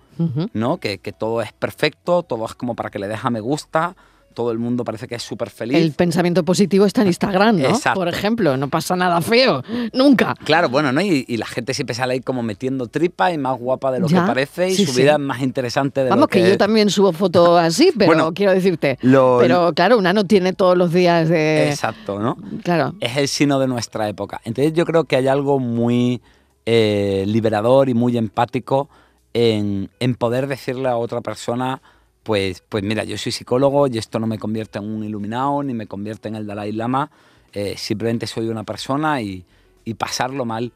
¿no? 0.52 0.76
Que, 0.78 0.98
que 0.98 1.12
todo 1.12 1.42
es 1.42 1.52
perfecto, 1.52 2.22
todo 2.22 2.44
es 2.46 2.54
como 2.54 2.76
para 2.76 2.90
que 2.90 3.00
le 3.00 3.08
deja 3.08 3.30
me 3.30 3.40
gusta, 3.40 3.96
todo 4.34 4.50
el 4.52 4.58
mundo 4.58 4.84
parece 4.84 5.08
que 5.08 5.14
es 5.14 5.22
súper 5.22 5.48
feliz. 5.48 5.76
El 5.78 5.92
pensamiento 5.92 6.44
positivo 6.44 6.84
está 6.84 7.02
en 7.02 7.06
Instagram, 7.08 7.56
¿no? 7.62 7.68
Exacto. 7.68 8.00
Por 8.00 8.08
ejemplo, 8.08 8.56
no 8.56 8.68
pasa 8.68 8.96
nada 8.96 9.20
feo, 9.22 9.62
nunca. 9.92 10.34
Claro, 10.44 10.68
bueno, 10.68 10.92
¿no? 10.92 11.00
Y, 11.00 11.24
y 11.26 11.36
la 11.38 11.46
gente 11.46 11.72
siempre 11.72 11.94
sale 11.94 12.14
ahí 12.14 12.20
como 12.20 12.42
metiendo 12.42 12.88
tripa 12.88 13.32
y 13.32 13.38
más 13.38 13.58
guapa 13.58 13.92
de 13.92 14.00
lo 14.00 14.08
Ya, 14.08 14.22
que 14.22 14.26
parece 14.26 14.68
y 14.70 14.74
sí, 14.74 14.86
su 14.86 14.92
vida 14.94 15.12
es 15.12 15.18
más 15.20 15.40
interesante 15.40 16.02
de 16.04 16.10
Vamos, 16.10 16.22
lo 16.24 16.28
que, 16.28 16.42
que, 16.42 16.50
yo 16.50 16.58
también 16.58 16.90
subo 16.90 17.12
fotos 17.12 17.58
así, 17.62 17.90
pero 17.96 18.08
Bueno, 18.08 18.34
quiero 18.34 18.52
decirte. 18.52 18.98
lo- 19.02 19.38
pero 19.40 19.72
claro, 19.72 19.96
una 19.96 20.12
no 20.12 20.24
tiene 20.26 20.52
todos 20.52 20.76
los 20.76 20.92
días 20.92 21.28
de. 21.28 21.70
Exacto, 21.70 22.18
¿no? 22.18 22.36
Claro. 22.62 22.94
Es 23.00 23.16
el 23.16 23.28
sino 23.28 23.58
de 23.60 23.68
nuestra 23.68 24.08
época. 24.08 24.40
Entonces 24.44 24.72
yo 24.74 24.84
creo 24.84 25.04
que 25.04 25.16
hay 25.16 25.28
algo 25.28 25.58
muy 25.60 26.20
eh, 26.66 27.24
liberador 27.26 27.88
y 27.88 27.94
muy 27.94 28.16
empático 28.16 28.88
en, 29.32 29.90
en 30.00 30.14
poder 30.14 30.46
decirle 30.46 30.88
a 30.88 30.96
otra 30.96 31.20
persona, 31.20 31.82
pues, 32.24 32.64
pues 32.68 32.82
mira, 32.82 33.04
yo 33.04 33.16
soy 33.16 33.30
psicólogo 33.30 33.86
y 33.86 33.98
esto 33.98 34.18
no 34.18 34.26
me 34.26 34.38
convierte 34.38 34.78
en 34.78 34.86
un 34.86 35.04
iluminado 35.04 35.62
ni 35.62 35.74
me 35.74 35.86
convierte 35.86 36.28
en 36.28 36.34
el 36.34 36.46
Dalai 36.46 36.72
Lama, 36.72 37.10
eh, 37.52 37.76
simplemente 37.76 38.26
soy 38.26 38.48
una 38.48 38.64
persona 38.64 39.20
y, 39.22 39.44
y 39.84 39.94
pasarlo 39.94 40.44
mal 40.44 40.72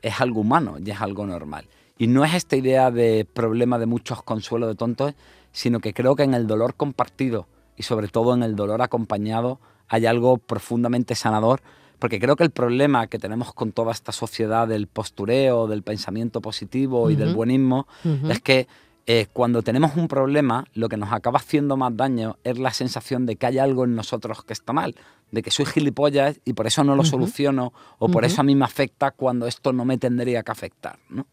es 0.00 0.20
algo 0.20 0.40
humano 0.40 0.76
y 0.84 0.90
es 0.90 1.00
algo 1.00 1.26
normal. 1.26 1.66
Y 1.98 2.06
no 2.06 2.24
es 2.24 2.34
esta 2.34 2.56
idea 2.56 2.90
de 2.90 3.24
problema 3.24 3.78
de 3.78 3.86
muchos 3.86 4.22
consuelos 4.22 4.68
de 4.68 4.74
tontos, 4.74 5.14
sino 5.52 5.80
que 5.80 5.92
creo 5.92 6.16
que 6.16 6.22
en 6.22 6.34
el 6.34 6.46
dolor 6.46 6.74
compartido 6.74 7.46
y 7.76 7.82
sobre 7.82 8.08
todo 8.08 8.34
en 8.34 8.42
el 8.42 8.56
dolor 8.56 8.82
acompañado 8.82 9.60
hay 9.88 10.06
algo 10.06 10.38
profundamente 10.38 11.14
sanador, 11.14 11.60
porque 11.98 12.18
creo 12.18 12.34
que 12.34 12.44
el 12.44 12.50
problema 12.50 13.06
que 13.06 13.18
tenemos 13.18 13.52
con 13.52 13.72
toda 13.72 13.92
esta 13.92 14.10
sociedad 14.10 14.66
del 14.66 14.86
postureo, 14.86 15.66
del 15.66 15.82
pensamiento 15.82 16.40
positivo 16.40 17.10
y 17.10 17.16
del 17.16 17.34
buenismo, 17.34 17.86
es 18.28 18.40
que 18.40 18.66
eh, 19.06 19.26
cuando 19.32 19.62
tenemos 19.62 19.96
un 19.96 20.06
problema, 20.06 20.64
lo 20.74 20.88
que 20.88 20.96
nos 20.96 21.12
acaba 21.12 21.38
haciendo 21.38 21.76
más 21.76 21.96
daño 21.96 22.36
es 22.44 22.58
la 22.58 22.72
sensación 22.72 23.26
de 23.26 23.36
que 23.36 23.46
hay 23.46 23.58
algo 23.58 23.84
en 23.84 23.96
nosotros 23.96 24.44
que 24.44 24.52
está 24.52 24.72
mal, 24.72 24.94
de 25.32 25.42
que 25.42 25.50
soy 25.50 25.66
gilipollas 25.66 26.40
y 26.44 26.52
por 26.52 26.66
eso 26.68 26.84
no 26.84 26.94
lo 26.94 27.04
soluciono, 27.04 27.72
o 27.98 28.08
por 28.08 28.24
eso 28.24 28.40
a 28.40 28.44
mí 28.44 28.54
me 28.54 28.64
afecta 28.64 29.10
cuando 29.10 29.46
esto 29.46 29.72
no 29.72 29.84
me 29.84 29.98
tendría 29.98 30.42
que 30.42 30.52
afectar. 30.52 30.98
¿no? 31.08 31.26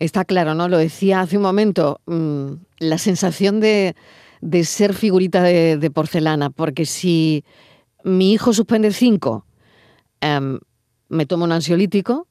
Está 0.00 0.24
claro, 0.24 0.54
¿no? 0.54 0.68
Lo 0.68 0.78
decía 0.78 1.20
hace 1.20 1.36
un 1.36 1.44
momento, 1.44 2.00
mm, 2.06 2.52
la 2.80 2.98
sensación 2.98 3.60
de, 3.60 3.94
de 4.40 4.64
ser 4.64 4.92
figurita 4.92 5.42
de, 5.42 5.76
de 5.76 5.90
porcelana, 5.90 6.50
porque 6.50 6.84
si 6.84 7.44
mi 8.02 8.32
hijo 8.32 8.52
suspende 8.52 8.92
cinco, 8.92 9.46
em, 10.20 10.58
me 11.08 11.26
tomo 11.26 11.44
un 11.44 11.52
ansiolítico, 11.52 12.26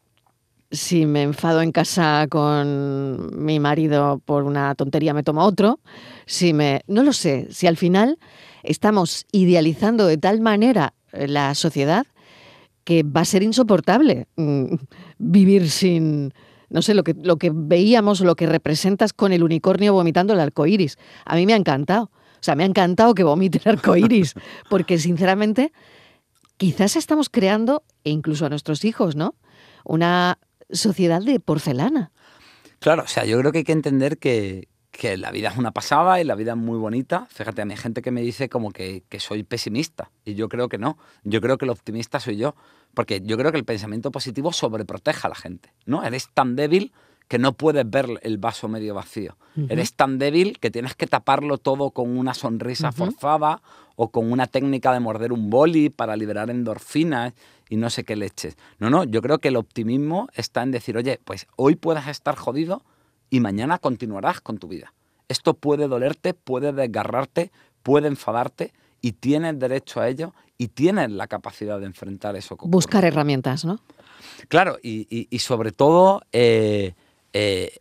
si 0.71 1.05
me 1.05 1.23
enfado 1.23 1.61
en 1.61 1.71
casa 1.71 2.27
con 2.29 3.43
mi 3.43 3.59
marido 3.59 4.21
por 4.25 4.43
una 4.43 4.75
tontería 4.75 5.13
me 5.13 5.23
tomo 5.23 5.43
otro, 5.43 5.79
si 6.25 6.53
me... 6.53 6.81
No 6.87 7.03
lo 7.03 7.13
sé, 7.13 7.47
si 7.51 7.67
al 7.67 7.77
final 7.77 8.17
estamos 8.63 9.25
idealizando 9.31 10.07
de 10.07 10.17
tal 10.17 10.41
manera 10.41 10.93
eh, 11.11 11.27
la 11.27 11.53
sociedad 11.55 12.05
que 12.83 13.03
va 13.03 13.21
a 13.21 13.25
ser 13.25 13.43
insoportable 13.43 14.27
mm, 14.35 14.75
vivir 15.17 15.69
sin, 15.69 16.33
no 16.69 16.81
sé, 16.81 16.93
lo 16.93 17.03
que, 17.03 17.15
lo 17.19 17.37
que 17.37 17.51
veíamos, 17.53 18.21
lo 18.21 18.35
que 18.35 18.45
representas 18.45 19.13
con 19.13 19.33
el 19.33 19.43
unicornio 19.43 19.93
vomitando 19.93 20.33
el 20.33 20.39
arco 20.39 20.65
iris. 20.65 20.97
A 21.25 21.35
mí 21.35 21.45
me 21.45 21.53
ha 21.53 21.57
encantado. 21.57 22.11
O 22.35 22.43
sea, 22.45 22.55
me 22.55 22.63
ha 22.63 22.67
encantado 22.67 23.15
que 23.15 23.23
vomite 23.23 23.59
el 23.63 23.71
arco 23.71 23.95
iris, 23.95 24.35
porque 24.69 24.99
sinceramente, 24.99 25.73
quizás 26.57 26.95
estamos 26.95 27.29
creando, 27.29 27.83
e 28.03 28.11
incluso 28.11 28.45
a 28.45 28.49
nuestros 28.49 28.85
hijos, 28.85 29.15
¿no? 29.15 29.35
Una 29.83 30.37
sociedad 30.69 31.21
de 31.21 31.39
porcelana. 31.39 32.11
Claro, 32.79 33.03
o 33.03 33.07
sea, 33.07 33.25
yo 33.25 33.39
creo 33.39 33.51
que 33.51 33.59
hay 33.59 33.63
que 33.63 33.71
entender 33.71 34.17
que, 34.17 34.67
que 34.91 35.17
la 35.17 35.31
vida 35.31 35.49
es 35.49 35.57
una 35.57 35.71
pasada 35.71 36.21
y 36.21 36.23
la 36.23 36.35
vida 36.35 36.51
es 36.51 36.57
muy 36.57 36.77
bonita. 36.77 37.27
Fíjate, 37.29 37.61
a 37.61 37.65
mí 37.65 37.73
hay 37.73 37.77
gente 37.77 38.01
que 38.01 38.11
me 38.11 38.21
dice 38.21 38.49
como 38.49 38.71
que, 38.71 39.03
que 39.09 39.19
soy 39.19 39.43
pesimista 39.43 40.11
y 40.23 40.35
yo 40.35 40.49
creo 40.49 40.69
que 40.69 40.77
no. 40.77 40.97
Yo 41.23 41.41
creo 41.41 41.57
que 41.57 41.65
el 41.65 41.71
optimista 41.71 42.19
soy 42.19 42.37
yo, 42.37 42.55
porque 42.93 43.21
yo 43.21 43.37
creo 43.37 43.51
que 43.51 43.57
el 43.57 43.65
pensamiento 43.65 44.11
positivo 44.11 44.53
sobreproteja 44.53 45.27
a 45.27 45.29
la 45.29 45.35
gente, 45.35 45.73
¿no? 45.85 46.03
Eres 46.03 46.29
tan 46.33 46.55
débil 46.55 46.93
que 47.27 47.39
no 47.39 47.53
puedes 47.53 47.89
ver 47.89 48.07
el 48.21 48.37
vaso 48.37 48.67
medio 48.67 48.93
vacío. 48.93 49.35
Eres 49.69 49.93
tan 49.93 50.19
débil 50.19 50.59
que 50.59 50.69
tienes 50.69 50.95
que 50.95 51.07
taparlo 51.07 51.57
todo 51.57 51.91
con 51.91 52.17
una 52.17 52.33
sonrisa 52.33 52.91
forzada 52.91 53.61
o 53.95 54.09
con 54.09 54.31
una 54.31 54.47
técnica 54.47 54.91
de 54.93 54.99
morder 54.99 55.31
un 55.31 55.49
boli 55.49 55.89
para 55.89 56.15
liberar 56.17 56.49
endorfinas 56.49 57.33
y 57.69 57.77
no 57.77 57.89
sé 57.89 58.03
qué 58.03 58.15
leches. 58.15 58.57
No, 58.79 58.89
no, 58.89 59.05
yo 59.05 59.21
creo 59.21 59.39
que 59.39 59.47
el 59.47 59.55
optimismo 59.55 60.27
está 60.33 60.61
en 60.61 60.71
decir, 60.71 60.97
oye, 60.97 61.19
pues 61.23 61.47
hoy 61.55 61.75
puedes 61.75 62.05
estar 62.07 62.35
jodido 62.35 62.83
y 63.29 63.39
mañana 63.39 63.79
continuarás 63.79 64.41
con 64.41 64.57
tu 64.57 64.67
vida. 64.67 64.93
Esto 65.29 65.53
puede 65.55 65.87
dolerte, 65.87 66.33
puede 66.33 66.73
desgarrarte, 66.73 67.51
puede 67.81 68.07
enfadarte 68.07 68.73
y 69.01 69.13
tienes 69.13 69.57
derecho 69.57 70.01
a 70.01 70.09
ello 70.09 70.33
y 70.57 70.67
tienes 70.67 71.09
la 71.11 71.27
capacidad 71.27 71.79
de 71.79 71.85
enfrentar 71.85 72.35
eso. 72.35 72.53
ocurre. 72.55 72.69
Buscar 72.71 73.05
herramientas, 73.05 73.65
¿no? 73.65 73.79
Claro, 74.47 74.77
y, 74.83 75.07
y- 75.09 75.27
y 75.29 75.39
sobre 75.39 75.71
todo 75.71 76.21
eh, 76.31 76.93
eh, 77.37 77.79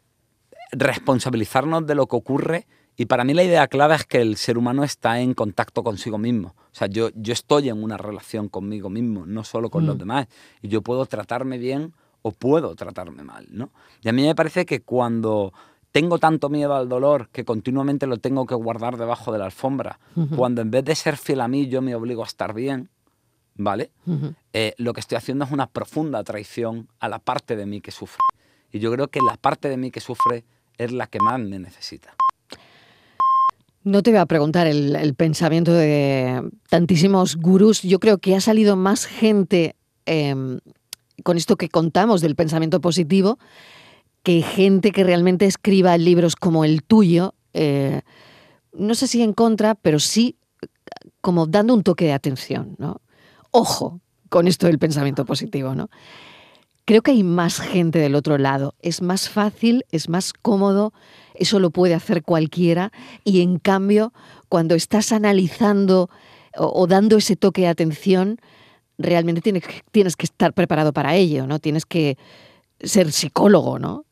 responsabilizarnos 0.72 1.86
de 1.86 1.94
lo 1.94 2.06
que 2.06 2.16
ocurre. 2.16 2.66
Y 2.96 3.06
para 3.06 3.24
mí 3.24 3.34
la 3.34 3.42
idea 3.42 3.66
clave 3.66 3.96
es 3.96 4.04
que 4.04 4.20
el 4.20 4.36
ser 4.36 4.56
humano 4.58 4.84
está 4.84 5.20
en 5.20 5.34
contacto 5.34 5.82
consigo 5.82 6.16
mismo. 6.18 6.54
O 6.58 6.74
sea, 6.74 6.86
yo, 6.88 7.10
yo 7.14 7.32
estoy 7.32 7.68
en 7.68 7.82
una 7.82 7.96
relación 7.96 8.48
conmigo 8.48 8.88
mismo, 8.90 9.26
no 9.26 9.42
solo 9.44 9.68
con 9.70 9.86
los 9.86 9.96
Mm. 9.96 9.98
demás. 9.98 10.26
Y 10.62 10.68
yo 10.68 10.82
puedo 10.82 11.04
tratarme 11.06 11.58
bien 11.58 11.92
o 12.22 12.30
puedo 12.32 12.74
tratarme 12.76 13.22
mal, 13.24 13.46
¿no? 13.50 13.70
Y 14.02 14.08
a 14.08 14.12
mí 14.12 14.22
me 14.22 14.34
parece 14.34 14.64
que 14.64 14.80
cuando 14.80 15.52
tengo 15.90 16.18
tanto 16.18 16.48
miedo 16.48 16.74
al 16.74 16.88
dolor 16.88 17.28
que 17.30 17.44
continuamente 17.44 18.06
lo 18.06 18.18
tengo 18.18 18.46
que 18.46 18.54
guardar 18.54 18.96
debajo 18.96 19.32
de 19.32 19.38
la 19.38 19.44
alfombra, 19.46 19.98
cuando 20.36 20.60
en 20.62 20.70
vez 20.70 20.84
de 20.84 20.94
ser 20.94 21.16
fiel 21.16 21.40
a 21.40 21.48
mí 21.48 21.68
yo 21.68 21.82
me 21.82 21.94
obligo 21.94 22.22
a 22.22 22.26
estar 22.26 22.54
bien, 22.54 22.88
¿vale? 23.56 23.90
Eh, 24.52 24.74
lo 24.78 24.92
que 24.92 25.00
estoy 25.00 25.16
haciendo 25.18 25.44
es 25.44 25.50
una 25.52 25.66
profunda 25.68 26.22
traición 26.24 26.88
a 26.98 27.08
la 27.08 27.18
parte 27.20 27.54
de 27.56 27.66
mí 27.66 27.80
que 27.80 27.90
sufre. 27.92 28.18
Y 28.74 28.80
yo 28.80 28.90
creo 28.90 29.06
que 29.06 29.20
la 29.20 29.36
parte 29.36 29.68
de 29.68 29.76
mí 29.76 29.92
que 29.92 30.00
sufre 30.00 30.44
es 30.78 30.90
la 30.90 31.06
que 31.06 31.20
más 31.20 31.38
me 31.38 31.60
necesita. 31.60 32.16
No 33.84 34.02
te 34.02 34.10
voy 34.10 34.18
a 34.18 34.26
preguntar 34.26 34.66
el, 34.66 35.14
pensamiento 35.14 35.72
de 35.72 36.42
tantísimos 36.68 37.36
gurús. 37.36 37.82
Yo 37.82 38.00
creo 38.00 38.18
que 38.18 38.34
ha 38.34 38.40
salido 38.40 38.74
más 38.74 39.06
gente 39.06 39.76
em, 40.06 40.58
con 41.22 41.36
esto 41.36 41.54
que 41.54 41.68
contamos 41.68 42.20
del 42.20 42.34
pensamiento 42.34 42.80
positivo 42.80 43.38
que 44.24 44.42
gente 44.42 44.90
que 44.90 45.04
realmente 45.04 45.46
escriba 45.46 45.96
libros 45.96 46.34
como 46.34 46.64
el 46.64 46.82
tuyo. 46.82 47.34
eh, 47.52 48.00
no 48.72 48.96
sé 48.96 49.06
si 49.06 49.22
en 49.22 49.34
contra, 49.34 49.76
pero 49.76 50.00
sí 50.00 50.36
como 51.20 51.46
dando 51.46 51.74
un 51.74 51.84
toque 51.84 52.06
de 52.06 52.12
atención, 52.12 52.74
¿no? 52.78 53.00
Ojo 53.52 54.00
con 54.30 54.48
esto 54.48 54.66
del 54.66 54.80
pensamiento 54.80 55.24
positivo, 55.24 55.76
¿no? 55.76 55.90
Creo 56.86 57.02
que 57.02 57.12
hay 57.12 57.22
más 57.22 57.60
gente 57.60 57.98
del 57.98 58.14
otro 58.14 58.36
lado. 58.36 58.74
Es 58.80 59.00
más 59.00 59.30
fácil, 59.30 59.84
es 59.90 60.08
más 60.08 60.32
cómodo, 60.32 60.92
eso 61.34 61.58
lo 61.58 61.70
puede 61.70 61.94
hacer 61.94 62.22
cualquiera. 62.22 62.92
Y 63.24 63.40
en 63.40 63.58
cambio, 63.58 64.12
cuando 64.48 64.74
estás 64.74 65.12
analizando 65.12 66.10
o, 66.56 66.86
dando 66.86 67.16
ese 67.16 67.36
toque 67.36 67.62
de 67.62 67.68
atención, 67.68 68.38
realmente 68.98 69.40
tienes, 69.40 69.64
tienes 69.92 70.14
que 70.16 70.26
estar 70.26 70.52
preparado 70.52 70.92
para 70.92 71.14
ello, 71.14 71.46
¿no? 71.46 71.58
Tienes 71.58 71.86
que 71.86 72.18
ser 72.80 73.12
psicólogo, 73.12 73.78
¿no? 73.78 74.04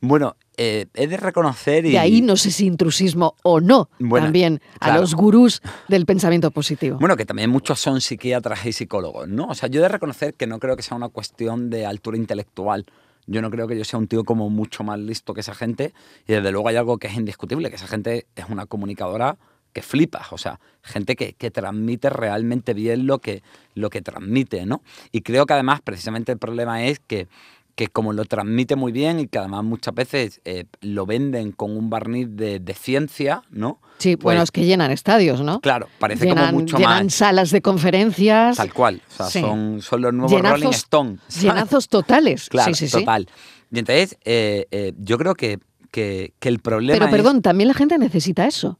Bueno, 0.00 0.36
eh, 0.56 0.86
he 0.94 1.06
de 1.06 1.16
reconocer 1.16 1.86
y... 1.86 1.92
De 1.92 1.98
ahí 1.98 2.20
no 2.20 2.36
sé 2.36 2.50
si 2.50 2.66
intrusismo 2.66 3.34
o 3.42 3.60
no, 3.60 3.88
Bueno, 3.98 4.26
también 4.26 4.60
a 4.76 4.86
claro. 4.86 5.00
los 5.00 5.14
gurús 5.14 5.62
del 5.88 6.06
pensamiento 6.06 6.50
positivo. 6.50 6.98
Bueno, 6.98 7.16
que 7.16 7.24
también 7.24 7.50
muchos 7.50 7.80
son 7.80 8.00
psiquiatras 8.00 8.64
y 8.66 8.72
psicólogos, 8.72 9.28
¿no? 9.28 9.46
O 9.46 9.54
sea, 9.54 9.68
yo 9.68 9.80
he 9.80 9.82
de 9.82 9.88
reconocer 9.88 10.34
que 10.34 10.46
no 10.46 10.58
creo 10.58 10.76
que 10.76 10.82
sea 10.82 10.96
una 10.96 11.08
cuestión 11.08 11.70
de 11.70 11.86
altura 11.86 12.16
intelectual. 12.16 12.86
Yo 13.26 13.40
no 13.42 13.50
creo 13.50 13.66
que 13.66 13.76
yo 13.76 13.84
sea 13.84 13.98
un 13.98 14.06
tío 14.06 14.24
como 14.24 14.50
mucho 14.50 14.84
más 14.84 14.98
listo 14.98 15.34
que 15.34 15.40
esa 15.40 15.54
gente. 15.54 15.94
Y 16.26 16.34
desde 16.34 16.52
luego 16.52 16.68
hay 16.68 16.76
algo 16.76 16.98
que 16.98 17.06
es 17.06 17.14
indiscutible, 17.14 17.70
que 17.70 17.76
esa 17.76 17.86
gente 17.86 18.26
es 18.36 18.44
una 18.48 18.66
comunicadora 18.66 19.36
que 19.72 19.82
flipas. 19.82 20.32
O 20.32 20.38
sea, 20.38 20.60
gente 20.82 21.16
que, 21.16 21.32
que 21.32 21.50
transmite 21.50 22.10
realmente 22.10 22.74
bien 22.74 23.06
lo 23.06 23.18
que, 23.18 23.42
lo 23.74 23.90
que 23.90 24.02
transmite, 24.02 24.66
¿no? 24.66 24.82
Y 25.10 25.22
creo 25.22 25.46
que 25.46 25.54
además 25.54 25.80
precisamente 25.82 26.32
el 26.32 26.38
problema 26.38 26.84
es 26.84 27.00
que 27.00 27.28
que 27.74 27.88
como 27.88 28.12
lo 28.12 28.24
transmite 28.24 28.76
muy 28.76 28.92
bien 28.92 29.18
y 29.18 29.26
que 29.26 29.38
además 29.38 29.64
muchas 29.64 29.94
veces 29.94 30.40
eh, 30.44 30.64
lo 30.80 31.06
venden 31.06 31.50
con 31.52 31.76
un 31.76 31.90
barniz 31.90 32.28
de, 32.30 32.60
de 32.60 32.74
ciencia, 32.74 33.42
¿no? 33.50 33.80
sí, 33.98 34.16
pues- 34.16 34.22
bueno, 34.24 34.42
es 34.42 34.50
que 34.50 34.64
llenan 34.64 34.90
estadios, 34.90 35.40
¿no? 35.40 35.60
Claro, 35.60 35.88
parece 35.98 36.26
llenan, 36.26 36.46
como 36.46 36.60
mucho 36.60 36.76
llenan 36.78 37.06
más... 37.06 37.14
salas 37.14 37.50
de 37.50 37.62
conferencias. 37.62 38.56
Tal 38.56 38.72
cual. 38.72 39.02
O 39.10 39.12
sea, 39.16 39.26
Sí. 39.26 39.40
son, 39.40 39.80
son 39.82 40.02
los 40.02 40.12
nuevos 40.14 40.32
Llenazos- 40.32 40.50
Rolling 40.52 40.68
Stones. 40.70 41.20
¿sabes? 41.28 41.42
Llenazos 41.42 41.88
totales. 41.88 42.48
Claro, 42.50 42.72
sí, 42.74 42.78
sí, 42.86 42.88
sí. 42.88 42.98
total. 43.00 43.28
Y 43.72 43.78
entonces, 43.80 44.16
eh, 44.24 44.66
eh, 44.70 44.92
yo 44.98 45.18
creo 45.18 45.34
que, 45.34 45.58
que, 45.90 46.32
que 46.38 46.48
el 46.48 46.60
problema 46.60 46.94
Pero 46.94 47.06
es- 47.06 47.10
perdón, 47.12 47.42
también 47.42 47.68
la 47.68 47.74
gente 47.74 47.98
necesita 47.98 48.46
eso. 48.46 48.78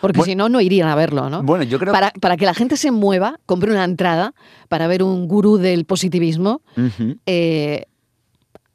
Porque 0.00 0.18
Bueno- 0.18 0.30
si 0.30 0.36
no, 0.36 0.48
no 0.48 0.60
irían 0.60 0.88
a 0.88 0.94
verlo, 0.94 1.28
¿no? 1.28 1.42
Bueno, 1.42 1.64
yo 1.64 1.80
creo 1.80 1.92
para, 1.92 2.12
para 2.12 2.36
que 2.36 2.44
la 2.46 2.54
gente 2.54 2.76
se 2.76 2.92
mueva, 2.92 3.40
compre 3.46 3.72
una 3.72 3.82
entrada 3.82 4.32
para 4.68 4.86
ver 4.86 5.02
un 5.02 5.26
gurú 5.26 5.56
del 5.56 5.86
positivismo, 5.86 6.62
eh, 7.26 7.86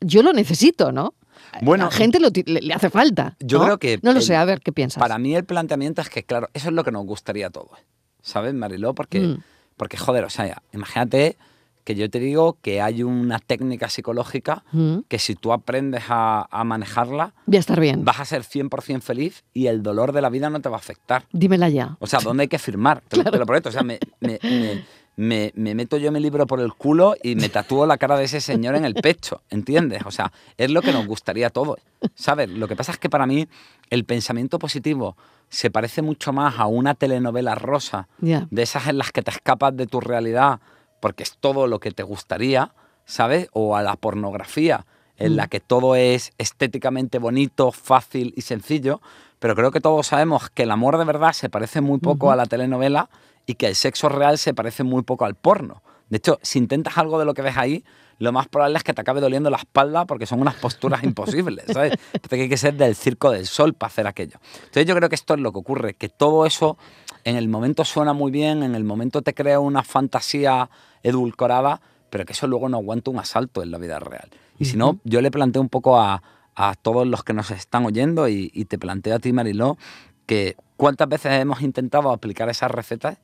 yo 0.04 0.24
lo 0.24 0.34
necesito, 0.34 0.92
¿no? 0.92 1.14
Bueno, 1.62 1.86
la 1.86 1.92
gente 1.92 2.20
lo 2.20 2.30
le, 2.34 2.62
le 2.62 2.74
hace 2.74 2.90
falta. 2.90 3.36
yo 3.40 3.60
¿no? 3.60 3.66
creo 3.66 3.78
que 3.80 4.00
No 4.02 4.12
lo 4.14 4.20
el- 4.20 4.26
sé, 4.26 4.36
a 4.36 4.44
ver 4.46 4.60
qué 4.62 4.72
piensas. 4.72 5.00
Para 5.02 5.18
mí 5.20 5.36
el 5.36 5.46
planteamiento 5.46 6.02
es 6.02 6.10
que, 6.10 6.24
claro, 6.24 6.50
eso 6.54 6.70
es 6.70 6.74
lo 6.74 6.84
que 6.84 6.92
nos 6.92 7.06
gustaría 7.06 7.48
a 7.48 7.50
todos. 7.52 7.78
¿Sabes, 8.22 8.54
Mariló? 8.54 8.96
Porque, 8.96 9.20
Mm. 9.20 9.38
porque 9.78 9.98
joder, 9.98 10.24
o 10.24 10.30
sea, 10.30 10.64
imagínate 10.74 11.38
que 11.84 11.96
yo 11.96 12.10
te 12.10 12.20
digo 12.20 12.58
que 12.62 12.82
hay 12.82 13.04
una 13.04 13.40
técnica 13.40 13.90
psicológica 13.90 14.64
Mm, 14.72 15.00
que 15.10 15.20
si 15.20 15.36
tú 15.36 15.52
aprendes 15.52 16.04
a, 16.08 16.48
a 16.50 16.64
manejarla, 16.64 17.34
Voy 17.46 17.58
a 17.58 17.60
estar 17.60 17.80
bien. 17.80 18.06
vas 18.06 18.22
a 18.22 18.26
ser 18.26 18.44
100% 18.44 19.02
feliz 19.02 19.44
y 19.54 19.68
el 19.68 19.84
dolor 19.84 20.14
de 20.14 20.22
la 20.22 20.30
vida 20.30 20.50
no 20.50 20.62
te 20.62 20.70
va 20.70 20.78
a 20.78 20.80
afectar. 20.80 21.26
Dímela 21.34 21.68
ya. 21.70 21.98
O 22.00 22.08
sea, 22.08 22.20
¿dónde 22.22 22.44
hay 22.44 22.48
que 22.48 22.58
firmar? 22.58 23.02
Te, 23.10 23.18
lo- 23.18 23.24
te 23.30 23.38
lo 23.38 23.46
prometo. 23.46 23.68
O 23.68 23.72
sea, 23.74 23.84
me, 23.84 24.00
me- 24.22 24.40
me- 24.42 24.86
me- 25.16 25.52
me 25.56 25.76
meto 25.76 25.98
yo 25.98 26.12
mi 26.12 26.20
libro 26.20 26.48
por 26.48 26.60
el 26.60 26.74
culo 26.74 27.16
y 27.22 27.36
me 27.36 27.50
tatúo 27.50 27.86
la 27.86 27.98
cara 27.98 28.18
de 28.18 28.24
ese 28.26 28.42
señor 28.42 28.76
en 28.76 28.84
el 28.86 28.96
pecho, 28.96 29.42
¿entiendes? 29.50 30.02
O 30.06 30.12
sea, 30.12 30.32
es 30.58 30.72
lo 30.72 30.82
que 30.82 30.92
nos 30.92 31.06
gustaría 31.06 31.48
a 31.48 31.50
todos, 31.52 31.78
¿sabes? 32.16 32.50
Lo 32.50 32.68
que 32.68 32.76
pasa 32.76 32.92
es 32.92 32.98
que 32.98 33.10
para 33.10 33.26
mí 33.28 33.48
el 33.90 34.06
pensamiento 34.06 34.58
positivo 34.60 35.16
se 35.50 35.70
parece 35.70 36.02
mucho 36.02 36.34
más 36.34 36.58
a 36.58 36.66
una 36.66 36.96
telenovela 36.96 37.54
rosa, 37.56 38.08
de 38.50 38.64
esas 38.64 38.88
en 38.88 38.98
las 38.98 39.12
que 39.12 39.22
te 39.22 39.30
escapas 39.32 39.76
de 39.78 39.86
tu 39.86 40.00
realidad 40.02 40.60
porque 41.00 41.24
es 41.24 41.38
todo 41.40 41.68
lo 41.68 41.80
que 41.80 41.92
te 41.92 42.02
gustaría, 42.02 42.74
¿sabes? 43.06 43.50
O 43.54 43.76
a 43.76 43.84
la 43.84 43.96
pornografía, 43.98 44.86
en 45.18 45.36
la 45.36 45.48
que 45.48 45.60
todo 45.60 45.96
es 45.96 46.32
estéticamente 46.40 47.20
bonito, 47.20 47.72
fácil 47.72 48.34
y 48.36 48.42
sencillo, 48.42 49.00
pero 49.38 49.54
creo 49.56 49.70
que 49.72 49.82
todos 49.82 50.08
sabemos 50.08 50.50
que 50.50 50.64
el 50.64 50.72
amor 50.72 50.98
de 50.98 51.04
verdad 51.06 51.34
se 51.34 51.50
parece 51.50 51.82
muy 51.82 52.00
poco 52.00 52.32
a 52.32 52.36
la 52.38 52.46
telenovela 52.46 53.10
y 53.46 53.56
que 53.56 53.68
el 53.68 53.76
sexo 53.76 54.10
real 54.10 54.38
se 54.38 54.54
parece 54.54 54.84
muy 54.84 55.04
poco 55.04 55.26
al 55.26 55.36
porno. 55.36 55.82
De 56.10 56.18
hecho, 56.18 56.40
si 56.42 56.60
intentas 56.60 56.98
algo 56.98 57.20
de 57.20 57.26
lo 57.26 57.34
que 57.34 57.42
ves 57.42 57.58
ahí, 57.58 57.84
lo 58.20 58.32
más 58.32 58.48
probable 58.48 58.78
es 58.78 58.84
que 58.84 58.94
te 58.94 59.02
acabe 59.02 59.20
doliendo 59.20 59.50
la 59.50 59.58
espalda 59.58 60.06
porque 60.06 60.26
son 60.26 60.42
unas 60.42 60.56
posturas 60.56 61.04
imposibles, 61.04 61.66
¿sabes? 61.72 61.94
Hay 62.30 62.50
que 62.50 62.58
ser 62.58 62.76
del 62.76 62.96
circo 62.96 63.32
del 63.32 63.48
sol 63.48 63.74
para 63.74 63.88
hacer 63.88 64.08
aquello. 64.08 64.40
Entonces 64.56 64.86
yo 64.86 64.96
creo 64.96 65.10
que 65.10 65.16
esto 65.16 65.34
es 65.34 65.40
lo 65.40 65.52
que 65.52 65.60
ocurre, 65.60 65.94
que 65.96 66.10
todo 66.10 66.46
eso 66.46 66.78
en 67.24 67.36
el 67.36 67.48
momento 67.48 67.86
suena 67.86 68.14
muy 68.14 68.32
bien, 68.32 68.64
en 68.64 68.76
el 68.76 68.84
momento 68.84 69.22
te 69.22 69.34
crea 69.34 69.60
una 69.60 69.84
fantasía 69.84 70.70
edulcorada, 71.04 71.82
pero 72.10 72.26
que 72.26 72.34
eso 72.34 72.48
luego 72.48 72.70
no 72.70 72.78
aguanta 72.78 73.12
un 73.12 73.20
asalto 73.20 73.64
en 73.64 73.72
la 73.72 73.78
vida 73.78 74.00
real. 74.00 74.30
Y 74.60 74.66
si 74.66 74.78
no, 74.78 75.00
yo 75.04 75.22
le 75.22 75.32
planteo 75.32 75.62
un 75.62 75.70
poco 75.70 76.00
a, 76.00 76.22
a 76.56 76.76
todos 76.76 77.08
los 77.08 77.24
que 77.24 77.34
nos 77.34 77.50
están 77.52 77.86
oyendo 77.86 78.28
y, 78.28 78.52
y 78.54 78.66
te 78.66 78.78
planteo 78.78 79.16
a 79.16 79.20
ti, 79.20 79.34
Mariló, 79.34 79.78
que 80.26 80.56
cuántas 80.78 81.10
veces 81.10 81.34
hemos 81.42 81.62
intentado 81.62 82.12
aplicar 82.12 82.50
esas 82.50 82.72
recetas 82.72 83.18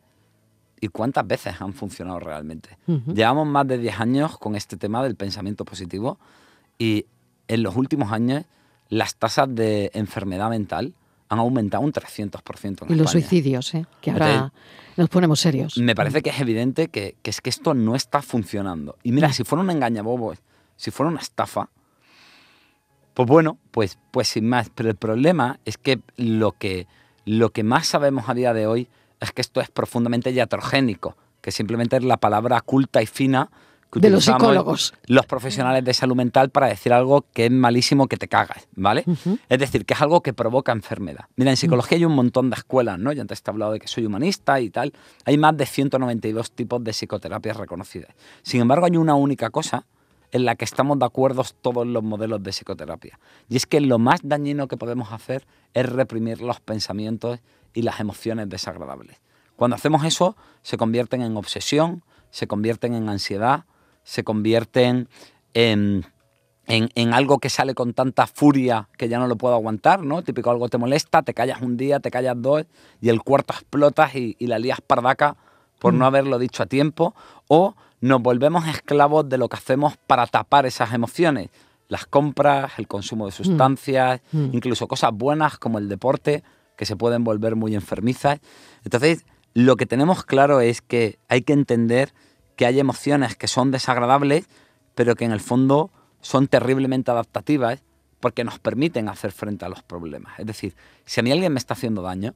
y 0.82 0.88
cuántas 0.88 1.28
veces 1.28 1.60
han 1.60 1.74
funcionado 1.74 2.20
realmente. 2.20 2.78
Llevamos 3.14 3.48
más 3.48 3.68
de 3.68 3.78
10 3.78 4.00
años 4.00 4.38
con 4.38 4.56
este 4.56 4.78
tema 4.78 5.04
del 5.04 5.16
pensamiento 5.16 5.66
positivo 5.66 6.18
y 6.78 7.06
en 7.48 7.64
los 7.64 7.76
últimos 7.76 8.12
años 8.12 8.46
las 8.90 9.16
tasas 9.16 9.54
de 9.54 9.92
enfermedad 9.94 10.50
mental 10.50 10.94
han 11.30 11.40
aumentado 11.40 11.84
un 11.84 11.94
300% 11.94 12.84
en 12.84 12.92
Y 12.92 12.96
los 12.96 13.12
suicidios, 13.12 13.76
¿eh? 13.76 13.86
que 14.02 14.12
ahora 14.12 14.34
Entonces, 14.34 14.60
nos 14.98 15.10
ponemos 15.10 15.40
serios. 15.40 15.78
Me 15.78 15.94
parece 15.94 16.24
que 16.24 16.32
es 16.32 16.40
evidente 16.40 16.88
que, 16.88 17.16
que 17.22 17.30
es 17.30 17.40
que 17.40 17.52
esto 17.52 17.76
no 17.76 17.96
está 17.96 18.22
funcionando. 18.24 18.98
Y 19.04 19.12
mira, 19.12 19.32
si 19.32 19.44
fuera 19.44 19.62
un 19.62 19.70
engañabobos, 19.70 20.40
si 20.76 20.90
fuera 20.90 21.12
una 21.12 21.22
estafa, 21.22 21.70
pues 23.14 23.28
bueno, 23.28 23.58
pues, 23.72 24.00
pues 24.12 24.30
sin 24.30 24.48
más. 24.48 24.72
Pero 24.74 24.90
el 24.90 24.96
problema 24.96 25.60
es 25.66 25.78
que 25.78 26.00
lo 26.16 26.54
que, 26.54 26.88
lo 27.26 27.52
que 27.52 27.64
más 27.64 27.86
sabemos 27.86 28.28
a 28.28 28.34
día 28.34 28.54
de 28.54 28.66
hoy 28.66 28.88
es 29.20 29.32
que 29.32 29.42
esto 29.42 29.62
es 29.62 29.70
profundamente 29.70 30.32
iatrogénico, 30.32 31.16
que 31.42 31.52
simplemente 31.52 31.98
es 31.98 32.04
la 32.04 32.18
palabra 32.18 32.62
culta 32.62 33.02
y 33.02 33.06
fina 33.06 33.50
que 33.92 34.00
De 34.00 34.10
los 34.12 34.26
psicólogos. 34.26 34.94
los 35.08 35.26
profesionales 35.26 35.84
de 35.84 35.94
salud 35.96 36.16
mental 36.16 36.52
para 36.52 36.68
decir 36.68 36.94
algo 36.94 37.26
que 37.34 37.46
es 37.46 37.52
malísimo 37.52 38.08
que 38.08 38.18
te 38.18 38.28
cagas, 38.28 38.68
¿vale? 38.76 39.04
Es 39.50 39.58
decir, 39.58 39.84
que 39.86 39.96
es 39.96 40.02
algo 40.02 40.22
que 40.22 40.32
provoca 40.32 40.72
enfermedad. 40.72 41.26
Mira, 41.36 41.50
en 41.50 41.58
psicología 41.58 41.98
hay 41.98 42.06
un 42.06 42.14
montón 42.14 42.52
de 42.52 42.56
escuelas, 42.56 43.00
¿no? 43.00 43.12
Yo 43.14 43.22
antes 43.22 43.42
te 43.42 43.50
he 43.50 43.52
hablado 43.52 43.72
de 43.72 43.80
que 43.80 43.88
soy 43.88 44.06
humanista 44.06 44.60
y 44.60 44.70
tal. 44.70 44.94
Hay 45.26 45.40
más 45.40 45.58
de 45.58 45.66
192 45.66 46.52
tipos 46.52 46.84
de 46.84 46.94
psicoterapias 46.94 47.58
reconocidas. 47.58 48.12
Sin 48.44 48.62
embargo, 48.62 48.86
hay 48.86 48.96
una 48.96 49.16
única 49.16 49.50
cosa 49.50 49.86
en 50.32 50.46
la 50.46 50.56
que 50.56 50.66
estamos 50.66 51.00
de 51.00 51.06
acuerdo 51.06 51.44
todos 51.62 51.88
los 51.88 52.04
modelos 52.04 52.44
de 52.44 52.52
psicoterapia. 52.52 53.20
Y 53.48 53.58
es 53.58 53.66
que 53.66 53.82
lo 53.82 54.00
más 54.00 54.20
dañino 54.24 54.68
que 54.68 54.78
podemos 54.78 55.12
hacer 55.12 55.46
es 55.74 55.88
reprimir 55.88 56.42
los 56.42 56.60
pensamientos 56.60 57.40
y 57.74 57.82
las 57.82 58.00
emociones 58.00 58.50
desagradables. 58.50 59.18
Cuando 59.56 59.76
hacemos 59.76 60.04
eso, 60.06 60.36
se 60.62 60.78
convierten 60.78 61.22
en 61.22 61.36
obsesión, 61.36 62.04
se 62.32 62.48
convierten 62.48 62.94
en 62.94 63.10
ansiedad, 63.10 63.66
se 64.04 64.24
convierten 64.24 65.10
en, 65.54 66.06
en, 66.66 66.90
en 66.96 67.14
algo 67.14 67.40
que 67.40 67.50
sale 67.50 67.74
con 67.74 67.94
tanta 67.94 68.28
furia 68.28 68.88
que 68.98 69.10
ya 69.10 69.20
no 69.20 69.28
lo 69.28 69.36
puedo 69.36 69.56
aguantar, 69.56 70.04
¿no? 70.04 70.24
Típico 70.24 70.52
algo 70.52 70.70
te 70.70 70.78
molesta, 70.78 71.24
te 71.24 71.34
callas 71.34 71.62
un 71.62 71.76
día, 71.76 72.00
te 72.00 72.12
callas 72.12 72.36
dos 72.38 72.66
y 73.02 73.10
el 73.10 73.22
cuarto 73.22 73.54
explotas 73.54 74.16
y, 74.16 74.36
y 74.40 74.48
la 74.48 74.60
lías 74.60 74.80
pardaca 74.82 75.36
por 75.80 75.94
no 75.94 76.06
haberlo 76.06 76.38
dicho 76.40 76.62
a 76.62 76.66
tiempo, 76.66 77.16
o 77.48 77.76
nos 78.02 78.22
volvemos 78.22 78.68
esclavos 78.68 79.28
de 79.30 79.38
lo 79.38 79.50
que 79.50 79.58
hacemos 79.58 79.98
para 80.08 80.26
tapar 80.28 80.66
esas 80.66 80.94
emociones. 80.94 81.50
Las 81.88 82.06
compras, 82.06 82.74
el 82.78 82.88
consumo 82.88 83.26
de 83.26 83.32
sustancias, 83.32 84.22
Mm. 84.32 84.50
incluso 84.54 84.88
cosas 84.88 85.12
buenas 85.14 85.58
como 85.58 85.78
el 85.80 85.90
deporte, 85.90 86.44
que 86.78 86.86
se 86.86 86.96
pueden 86.96 87.24
volver 87.24 87.56
muy 87.56 87.76
enfermizas. 87.76 88.40
Entonces, 88.84 89.26
lo 89.54 89.76
que 89.76 89.86
tenemos 89.86 90.24
claro 90.24 90.62
es 90.62 90.82
que 90.82 91.20
hay 91.28 91.42
que 91.42 91.54
entender 91.54 92.14
que 92.56 92.66
hay 92.66 92.80
emociones 92.80 93.36
que 93.36 93.48
son 93.48 93.72
desagradables, 93.72 94.48
pero 94.96 95.16
que 95.16 95.26
en 95.26 95.32
el 95.32 95.40
fondo 95.40 95.92
son 96.22 96.48
terriblemente 96.48 97.10
adaptativas 97.12 97.82
porque 98.20 98.44
nos 98.44 98.60
permiten 98.60 99.10
hacer 99.10 99.32
frente 99.32 99.66
a 99.66 99.70
los 99.70 99.82
problemas. 99.82 100.38
Es 100.40 100.46
decir, 100.46 100.76
si 101.06 101.20
a 101.20 101.24
mí 101.24 101.32
alguien 101.32 101.54
me 101.54 101.58
está 101.60 101.74
haciendo 101.74 102.02
daño, 102.02 102.36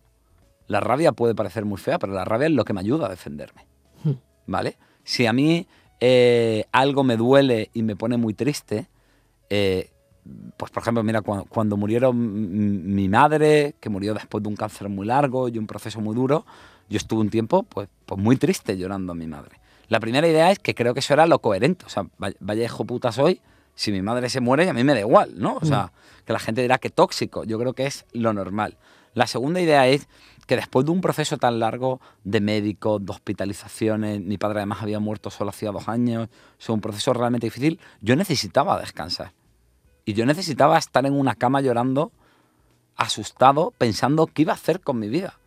la 0.67 0.79
rabia 0.79 1.11
puede 1.11 1.35
parecer 1.35 1.65
muy 1.65 1.77
fea, 1.77 1.99
pero 1.99 2.13
la 2.13 2.23
rabia 2.25 2.47
es 2.47 2.53
lo 2.53 2.63
que 2.65 2.73
me 2.73 2.79
ayuda 2.79 3.07
a 3.07 3.09
defenderme. 3.09 3.65
¿Vale? 4.47 4.77
Si 5.03 5.25
a 5.25 5.33
mí 5.33 5.67
eh, 5.99 6.65
algo 6.71 7.03
me 7.03 7.17
duele 7.17 7.69
y 7.73 7.83
me 7.83 7.95
pone 7.95 8.17
muy 8.17 8.33
triste, 8.33 8.87
eh, 9.49 9.89
pues 10.57 10.71
por 10.71 10.81
ejemplo, 10.81 11.03
mira, 11.03 11.21
cuando, 11.21 11.77
murieron 11.77 12.93
mi 12.95 13.09
madre, 13.09 13.75
que 13.79 13.89
murió 13.89 14.13
después 14.13 14.41
de 14.41 14.49
un 14.49 14.55
cáncer 14.55 14.89
muy 14.89 15.05
largo 15.05 15.49
y 15.49 15.57
un 15.57 15.67
proceso 15.67 15.99
muy 15.99 16.15
duro, 16.15 16.45
yo 16.89 16.97
estuve 16.97 17.21
un 17.21 17.29
tiempo 17.29 17.63
pues, 17.63 17.89
pues 18.05 18.19
muy 18.19 18.37
triste 18.37 18.77
llorando 18.77 19.11
a 19.11 19.15
mi 19.15 19.27
madre. 19.27 19.59
La 19.89 19.99
primera 19.99 20.27
idea 20.27 20.51
es 20.51 20.59
que 20.59 20.73
creo 20.75 20.93
que 20.93 21.01
eso 21.01 21.13
era 21.13 21.25
lo 21.25 21.39
coherente. 21.39 21.85
O 21.85 21.89
sea, 21.89 22.05
vaya 22.17 22.63
hijo 22.63 22.85
puta 22.85 23.11
soy, 23.11 23.41
si 23.75 23.91
mi 23.91 24.01
madre 24.01 24.29
se 24.29 24.39
muere, 24.39 24.69
a 24.69 24.73
mí 24.73 24.83
me 24.83 24.93
da 24.93 24.99
igual, 24.99 25.33
¿no? 25.35 25.57
O 25.61 25.65
sea, 25.65 25.85
mm. 25.85 26.25
que 26.25 26.33
la 26.33 26.39
gente 26.39 26.61
dirá 26.61 26.77
que 26.77 26.89
tóxico. 26.89 27.43
Yo 27.43 27.59
creo 27.59 27.73
que 27.73 27.85
es 27.85 28.05
lo 28.13 28.33
normal. 28.33 28.77
La 29.13 29.27
segunda 29.27 29.61
idea 29.61 29.87
es 29.87 30.07
que 30.45 30.55
después 30.55 30.85
de 30.85 30.91
un 30.91 31.01
proceso 31.01 31.37
tan 31.37 31.59
largo 31.59 32.01
de 32.23 32.41
médicos, 32.41 33.05
de 33.05 33.11
hospitalizaciones, 33.11 34.21
mi 34.21 34.37
padre 34.37 34.59
además 34.59 34.81
había 34.81 34.99
muerto 34.99 35.29
solo 35.29 35.49
hacía 35.49 35.71
dos 35.71 35.87
años, 35.87 36.29
o 36.29 36.61
sea, 36.61 36.75
un 36.75 36.81
proceso 36.81 37.13
realmente 37.13 37.47
difícil, 37.47 37.79
yo 38.01 38.15
necesitaba 38.15 38.79
descansar. 38.79 39.33
Y 40.05 40.13
yo 40.13 40.25
necesitaba 40.25 40.77
estar 40.77 41.05
en 41.05 41.13
una 41.13 41.35
cama 41.35 41.61
llorando, 41.61 42.11
asustado, 42.95 43.73
pensando 43.77 44.27
qué 44.27 44.41
iba 44.41 44.51
a 44.51 44.55
hacer 44.55 44.81
con 44.81 44.99
mi 44.99 45.07
vida. 45.07 45.39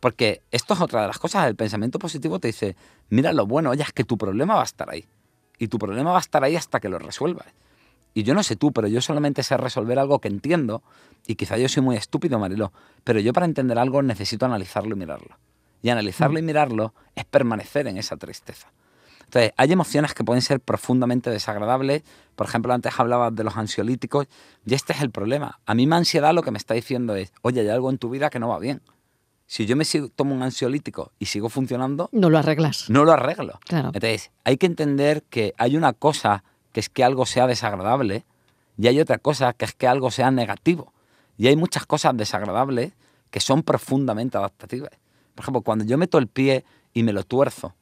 Porque 0.00 0.42
esto 0.50 0.74
es 0.74 0.80
otra 0.80 1.02
de 1.02 1.06
las 1.06 1.18
cosas, 1.18 1.46
el 1.46 1.54
pensamiento 1.54 2.00
positivo 2.00 2.40
te 2.40 2.48
dice, 2.48 2.74
mira 3.10 3.32
lo 3.32 3.46
bueno, 3.46 3.70
oye, 3.70 3.82
es 3.82 3.92
que 3.92 4.02
tu 4.02 4.18
problema 4.18 4.56
va 4.56 4.62
a 4.62 4.64
estar 4.64 4.90
ahí. 4.90 5.04
Y 5.58 5.68
tu 5.68 5.78
problema 5.78 6.10
va 6.10 6.16
a 6.16 6.20
estar 6.20 6.42
ahí 6.42 6.56
hasta 6.56 6.80
que 6.80 6.88
lo 6.88 6.98
resuelvas. 6.98 7.46
Y 8.14 8.24
yo 8.24 8.34
no 8.34 8.42
sé 8.42 8.56
tú, 8.56 8.72
pero 8.72 8.88
yo 8.88 9.00
solamente 9.00 9.42
sé 9.42 9.56
resolver 9.56 9.98
algo 9.98 10.20
que 10.20 10.28
entiendo, 10.28 10.82
y 11.26 11.36
quizá 11.36 11.56
yo 11.56 11.68
soy 11.68 11.82
muy 11.82 11.96
estúpido, 11.96 12.38
Marilo, 12.38 12.72
pero 13.04 13.20
yo 13.20 13.32
para 13.32 13.46
entender 13.46 13.78
algo 13.78 14.02
necesito 14.02 14.46
analizarlo 14.46 14.94
y 14.94 14.98
mirarlo. 14.98 15.38
Y 15.82 15.90
analizarlo 15.90 16.38
y 16.38 16.42
mirarlo 16.42 16.94
es 17.16 17.24
permanecer 17.24 17.86
en 17.88 17.98
esa 17.98 18.16
tristeza. 18.16 18.70
Entonces, 19.24 19.52
hay 19.56 19.72
emociones 19.72 20.12
que 20.12 20.24
pueden 20.24 20.42
ser 20.42 20.60
profundamente 20.60 21.30
desagradables. 21.30 22.02
Por 22.36 22.46
ejemplo, 22.46 22.74
antes 22.74 22.92
hablabas 23.00 23.34
de 23.34 23.44
los 23.44 23.56
ansiolíticos, 23.56 24.26
y 24.66 24.74
este 24.74 24.92
es 24.92 25.00
el 25.00 25.10
problema. 25.10 25.58
A 25.64 25.74
mí 25.74 25.86
mi 25.86 25.94
ansiedad 25.94 26.34
lo 26.34 26.42
que 26.42 26.50
me 26.50 26.58
está 26.58 26.74
diciendo 26.74 27.16
es, 27.16 27.32
oye, 27.40 27.62
hay 27.62 27.68
algo 27.68 27.88
en 27.88 27.96
tu 27.96 28.10
vida 28.10 28.28
que 28.28 28.38
no 28.38 28.48
va 28.48 28.58
bien. 28.58 28.82
Si 29.46 29.64
yo 29.64 29.74
me 29.74 29.84
tomo 30.14 30.34
un 30.34 30.42
ansiolítico 30.42 31.12
y 31.18 31.26
sigo 31.26 31.48
funcionando... 31.48 32.10
No 32.12 32.28
lo 32.28 32.38
arreglas. 32.38 32.90
No 32.90 33.04
lo 33.04 33.12
arreglo. 33.12 33.58
Entonces, 33.70 34.30
hay 34.44 34.58
que 34.58 34.66
entender 34.66 35.22
que 35.24 35.54
hay 35.56 35.76
una 35.76 35.94
cosa 35.94 36.44
que 36.72 36.80
es 36.80 36.88
que 36.88 37.04
algo 37.04 37.26
sea 37.26 37.46
desagradable 37.46 38.24
y 38.78 38.88
hay 38.88 39.00
otra 39.00 39.18
cosa 39.18 39.52
que 39.52 39.64
es 39.64 39.74
que 39.74 39.86
algo 39.86 40.10
sea 40.10 40.30
negativo. 40.30 40.92
Y 41.36 41.46
hay 41.48 41.56
muchas 41.56 41.86
cosas 41.86 42.16
desagradables 42.16 42.92
que 43.30 43.40
son 43.40 43.62
profundamente 43.62 44.36
adaptativas. 44.36 44.90
Por 45.34 45.44
ejemplo, 45.44 45.62
cuando 45.62 45.84
yo 45.84 45.96
meto 45.98 46.18
el 46.18 46.26
pie 46.26 46.64
y 46.92 47.02
me 47.02 47.12
lo 47.12 47.24
tuerzo 47.24 47.74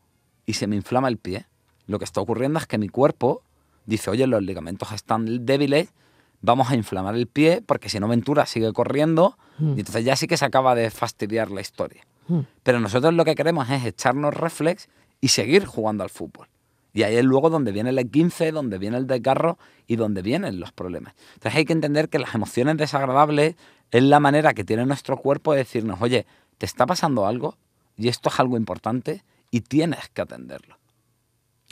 y 0.47 0.55
se 0.55 0.67
me 0.67 0.77
inflama 0.77 1.09
el 1.09 1.17
pie, 1.17 1.47
lo 1.87 1.99
que 1.99 2.05
está 2.05 2.21
ocurriendo 2.21 2.59
es 2.59 2.67
que 2.67 2.79
mi 2.79 2.89
cuerpo 2.89 3.43
dice, 3.87 4.11
oye, 4.11 4.27
los 4.27 4.43
ligamentos 4.43 4.93
están 4.93 5.45
débiles, 5.45 5.93
vamos 6.41 6.71
a 6.71 6.77
inflamar 6.77 7.17
el 7.17 7.27
pie 7.27 7.63
porque 7.65 7.89
si 7.89 7.99
no 7.99 8.09
Ventura 8.09 8.47
sigue 8.47 8.73
corriendo 8.73 9.37
mm. 9.59 9.77
y 9.77 9.81
entonces 9.81 10.05
ya 10.05 10.17
sí 10.17 10.27
que 10.27 10.37
se 10.37 10.45
acaba 10.45 10.75
de 10.75 10.91
fastidiar 10.91 11.51
la 11.51 11.61
historia. 11.61 12.07
Mm. 12.29 12.41
Pero 12.63 12.81
nosotros 12.81 13.13
lo 13.15 13.25
que 13.25 13.35
queremos 13.35 13.69
es 13.71 13.85
echarnos 13.85 14.35
reflex 14.35 14.89
y 15.21 15.29
seguir 15.29 15.67
jugando 15.67 16.05
al 16.05 16.11
fútbol. 16.11 16.49
Y 16.93 17.03
ahí 17.03 17.17
es 17.17 17.25
luego 17.25 17.51
donde 17.51 17.73
viene 17.73 17.91
el 17.91 18.11
15 18.11 18.53
donde 18.53 18.79
viene 18.79 18.97
el 18.97 19.07
desgarro 19.07 19.59
y 19.87 19.97
donde 19.97 20.23
vienen 20.23 20.61
los 20.61 20.73
problemas. 20.73 21.15
Entonces 21.35 21.57
hay 21.57 21.65
que 21.65 21.73
entender 21.73 22.09
que 22.09 22.19
las 22.19 22.35
emociones 22.35 22.77
desagradables 22.77 23.57
es 23.91 24.03
la 24.03 24.21
manera 24.21 24.55
que 24.55 24.65
tiene 24.65 24.87
nuestro 24.87 25.17
cuerpo 25.17 25.53
de 25.53 25.59
decirnos, 25.59 26.01
oye, 26.01 26.27
te 26.59 26.67
está 26.67 26.87
pasando 26.87 27.27
algo 27.27 27.57
y 27.97 28.09
esto 28.09 28.29
es 28.29 28.41
algo 28.41 28.57
importante 28.57 29.25
y 29.51 29.63
tienes 29.63 30.09
que 30.09 30.23
atenderlo. 30.23 30.77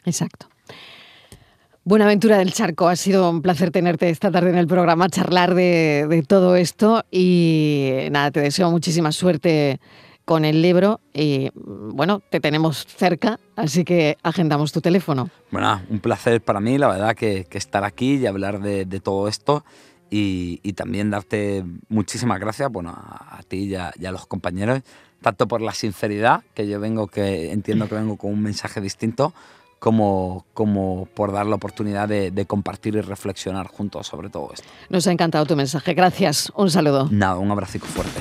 Exacto. 0.04 0.48
Buenaventura 1.84 2.38
del 2.38 2.52
Charco, 2.52 2.86
ha 2.88 2.96
sido 2.96 3.30
un 3.30 3.40
placer 3.40 3.70
tenerte 3.70 4.10
esta 4.10 4.30
tarde 4.30 4.50
en 4.50 4.58
el 4.58 4.66
programa, 4.66 5.08
charlar 5.08 5.54
de, 5.54 6.06
de 6.08 6.22
todo 6.22 6.54
esto 6.54 7.04
y 7.10 8.08
nada, 8.10 8.30
te 8.30 8.40
deseo 8.40 8.70
muchísima 8.70 9.10
suerte 9.10 9.80
con 10.28 10.44
el 10.44 10.60
libro 10.60 11.00
y 11.14 11.48
bueno, 11.54 12.20
te 12.28 12.38
tenemos 12.38 12.84
cerca, 12.86 13.40
así 13.56 13.82
que 13.82 14.18
agendamos 14.22 14.72
tu 14.72 14.82
teléfono. 14.82 15.30
Bueno, 15.50 15.80
un 15.88 16.00
placer 16.00 16.42
para 16.42 16.60
mí, 16.60 16.76
la 16.76 16.88
verdad, 16.88 17.16
que, 17.16 17.46
estar 17.50 17.82
aquí 17.82 18.16
y 18.16 18.26
hablar 18.26 18.60
de, 18.60 18.84
todo 19.00 19.26
esto 19.26 19.64
y, 20.10 20.58
también 20.74 21.08
darte 21.08 21.64
muchísimas 21.88 22.40
gracias 22.40 22.70
bueno, 22.70 22.90
a, 22.90 23.40
ti 23.48 23.74
y 23.74 23.74
a, 23.74 24.12
los 24.12 24.26
compañeros, 24.26 24.82
tanto 25.22 25.48
por 25.48 25.62
la 25.62 25.72
sinceridad, 25.72 26.42
que 26.52 26.68
yo 26.68 26.78
vengo, 26.78 27.06
que 27.06 27.50
entiendo 27.50 27.88
que 27.88 27.94
vengo 27.94 28.18
con 28.18 28.30
un 28.30 28.42
mensaje 28.42 28.82
distinto, 28.82 29.32
como, 29.78 30.44
como 30.52 31.08
por 31.14 31.32
dar 31.32 31.46
la 31.46 31.54
oportunidad 31.54 32.06
de, 32.06 32.32
de, 32.32 32.44
compartir 32.44 32.96
y 32.96 33.00
reflexionar 33.00 33.68
juntos 33.68 34.06
sobre 34.06 34.28
todo 34.28 34.50
esto. 34.52 34.68
Nos 34.90 35.06
ha 35.06 35.12
encantado 35.12 35.46
tu 35.46 35.56
mensaje. 35.56 35.94
Gracias. 35.94 36.52
Un 36.54 36.70
saludo. 36.70 37.08
Nada, 37.10 37.38
un 37.38 37.50
abrazo 37.50 37.78
fuerte. 37.78 38.20